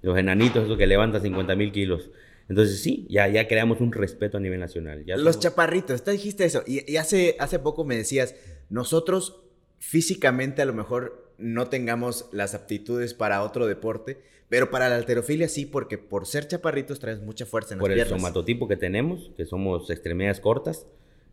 [0.00, 2.10] los enanitos, esos que levantan 50 mil kilos.
[2.48, 5.04] Entonces sí, ya, ya creamos un respeto a nivel nacional.
[5.06, 6.62] Los chaparritos, te dijiste eso.
[6.66, 8.34] Y, hace, hace poco me decías,
[8.68, 9.42] nosotros
[9.78, 14.18] físicamente a lo mejor no tengamos las aptitudes para otro deporte,
[14.48, 17.96] pero para la alterofilia sí, porque por ser chaparritos traes mucha fuerza en por las
[17.96, 18.10] piernas.
[18.10, 20.86] Por el somatotipo que tenemos, que somos extremidades cortas,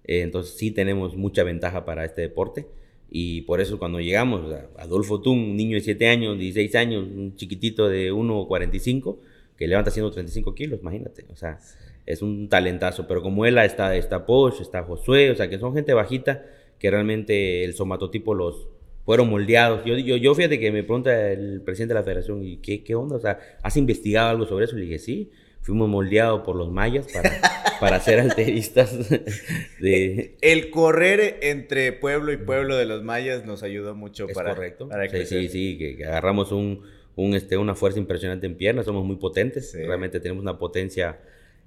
[0.05, 2.67] eh, entonces sí tenemos mucha ventaja para este deporte.
[3.13, 7.35] Y por eso cuando llegamos, Adolfo Tun, un niño de 7 años, 16 años, un
[7.35, 9.17] chiquitito de 1,45,
[9.57, 11.25] que levanta 135 kilos, imagínate.
[11.29, 11.59] O sea,
[12.05, 13.07] es un talentazo.
[13.07, 16.45] Pero como él está, está Posh, está Josué, o sea, que son gente bajita
[16.79, 18.67] que realmente el somatotipo los
[19.05, 19.83] fueron moldeados.
[19.85, 22.95] Yo, yo, yo fíjate que me pregunta el presidente de la federación, ¿y qué, qué
[22.95, 23.15] onda?
[23.15, 24.75] O sea, ¿has investigado algo sobre eso?
[24.75, 25.31] Le dije, sí,
[25.61, 27.31] fuimos moldeados por los mayas para,
[27.79, 28.97] para ser alteristas.
[29.79, 30.37] De...
[30.41, 34.89] El correr entre pueblo y pueblo de los mayas nos ayudó mucho ¿Es para, correcto?
[35.11, 36.81] sí, sí, sí, que agarramos un
[37.15, 41.19] un, este, una fuerza impresionante en piernas, somos muy potentes, realmente tenemos una potencia.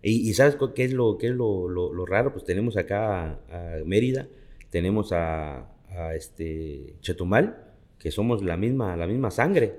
[0.02, 2.32] Y, ¿sabes qué es, lo, qué es lo, lo, raro?
[2.32, 4.28] Pues tenemos acá a, Mérida,
[4.70, 9.74] tenemos a, a, este Chetumal, que somos la misma, la misma sangre,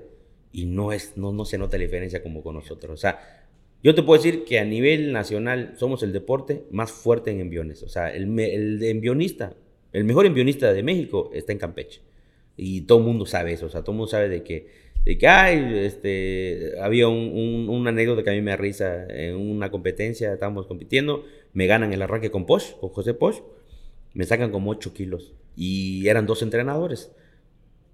[0.52, 2.92] y no, es, no, no se nota la diferencia como con nosotros.
[2.92, 3.46] O sea,
[3.82, 7.82] yo te puedo decir que a nivel nacional somos el deporte más fuerte en enviones.
[7.82, 9.54] O sea, el, el envionista,
[9.92, 12.00] el mejor envionista de México está en Campeche.
[12.56, 13.66] Y todo el mundo sabe eso.
[13.66, 17.86] O sea, todo el mundo sabe de que de que, ay, este, había un, un,
[17.86, 22.02] anécdota que a mí me da risa en una competencia, estábamos compitiendo, me ganan el
[22.02, 23.36] arranque con Posh, con José Posh,
[24.14, 27.10] me sacan como 8 kilos y eran dos entrenadores.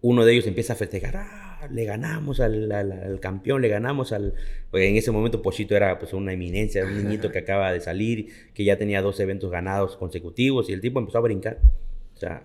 [0.00, 4.34] Uno de ellos empieza a festejar, ah, le ganamos al, al, campeón, le ganamos al...
[4.70, 8.26] Porque en ese momento Pochito era pues una eminencia, un niñito que acaba de salir,
[8.52, 11.60] que ya tenía dos eventos ganados consecutivos y el tipo empezó a brincar.
[12.14, 12.44] O sea,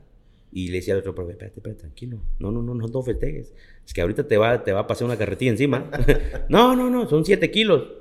[0.51, 2.20] y le decía al otro, profe, espérate, espérate, tranquilo.
[2.39, 3.53] No, no, no, no, no festejes.
[3.86, 5.89] Es que ahorita te va, te va a pasar una carretilla encima.
[6.49, 7.91] no, no, no, son 7 kilos.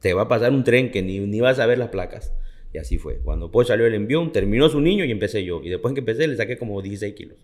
[0.00, 2.32] Te va a pasar un tren que ni, ni vas a ver las placas.
[2.72, 3.18] Y así fue.
[3.18, 5.62] Cuando pues salió el envión, terminó su niño y empecé yo.
[5.62, 7.38] Y después que empecé le saqué como 16 kilos.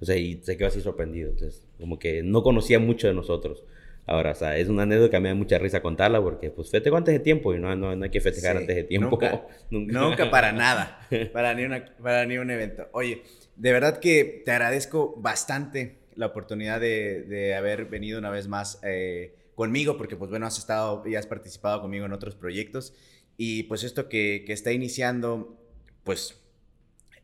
[0.00, 1.30] O sea, y se quedó así sorprendido.
[1.30, 3.64] Entonces, como que no conocía mucho de nosotros.
[4.06, 6.96] Ahora, o sea, es una anécdota que me da mucha risa contarla porque, pues, festejo
[6.96, 9.18] antes de tiempo y no, no, no hay que festejar antes de tiempo.
[9.20, 10.30] Nunca, nunca.
[10.30, 11.06] para nada.
[11.32, 12.88] Para ni, una, para ni un evento.
[12.92, 13.22] Oye,
[13.56, 19.34] de verdad que te agradezco bastante la oportunidad de, haber venido una vez más eh,
[19.54, 22.94] conmigo, porque pues bueno, has estado y has participado conmigo en otros proyectos.
[23.38, 25.56] Y pues esto que, está iniciando,
[26.04, 26.34] pues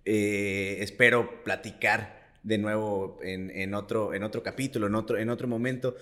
[0.06, 5.96] eh, espero platicar de nuevo en, otro, en otro capítulo, en otro, en otro momento.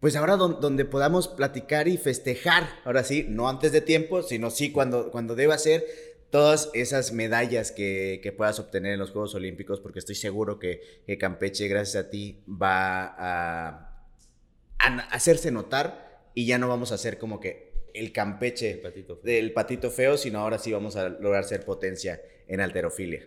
[0.00, 4.70] Pues ahora donde podamos platicar y festejar, ahora sí, no antes de tiempo, sino sí
[4.70, 5.84] cuando, cuando deba ser
[6.30, 11.66] todas esas medallas que, puedas obtener en los Juegos Olímpicos, porque estoy seguro que, Campeche,
[11.66, 13.92] gracias a ti, va a,
[15.10, 17.65] hacerse notar y ya no vamos a ser como que
[17.96, 18.80] el Campeche
[19.22, 23.26] del patito feo, sino ahora sí vamos a lograr ser potencia en alterofilia.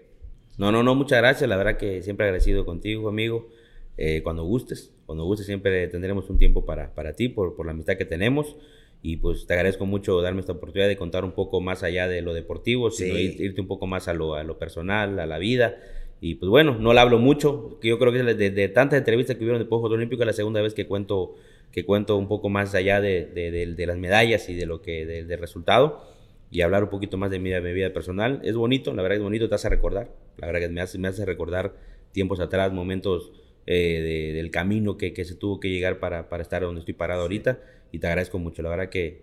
[0.57, 1.49] No, no, no, muchas gracias.
[1.49, 3.49] La verdad que siempre agradecido contigo, amigo.
[3.97, 7.71] Eh, cuando gustes, cuando gustes siempre tendremos un tiempo para, para ti, por, por la
[7.71, 8.55] amistad que tenemos.
[9.01, 12.21] Y pues te agradezco mucho darme esta oportunidad de contar un poco más allá de
[12.21, 15.77] lo deportivo, sino irte un poco más a lo, a lo personal, a la vida.
[16.21, 19.37] Y pues bueno, no le hablo mucho, que yo creo que de, de, tantas entrevistas
[19.37, 21.35] que hubieron de Juegos Olímpicos es la segunda vez que cuento,
[21.71, 25.39] que cuento un poco más allá de, de las medallas y de lo que, del
[25.39, 26.03] resultado
[26.51, 28.41] y hablar un poquito más de mi, mi, vida personal.
[28.43, 31.07] Es bonito, la verdad es bonito, te hace recordar, la verdad que me hace, me
[31.07, 31.75] hace recordar
[32.11, 33.31] tiempos atrás, momentos
[33.65, 37.21] eh, del camino que, que, se tuvo que llegar para, para, estar donde estoy parado
[37.21, 37.59] ahorita
[37.91, 39.21] y te agradezco mucho, la verdad que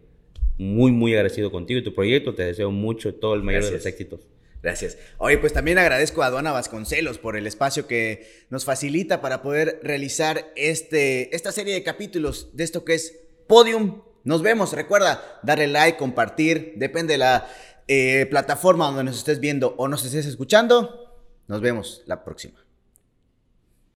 [0.58, 3.86] muy, muy agradecido contigo y tu proyecto, te deseo mucho todo el mayor de los
[3.86, 4.20] éxitos.
[4.62, 4.98] Gracias.
[5.18, 9.80] Oye, pues también agradezco a Aduana Vasconcelos por el espacio que nos facilita para poder
[9.82, 14.72] realizar este, esta serie de capítulos de esto que es Podium nos vemos.
[14.72, 16.74] Recuerda darle like, compartir.
[16.76, 17.48] Depende de la
[17.86, 21.14] eh, plataforma donde nos estés viendo o nos estés escuchando.
[21.46, 22.65] Nos vemos la próxima.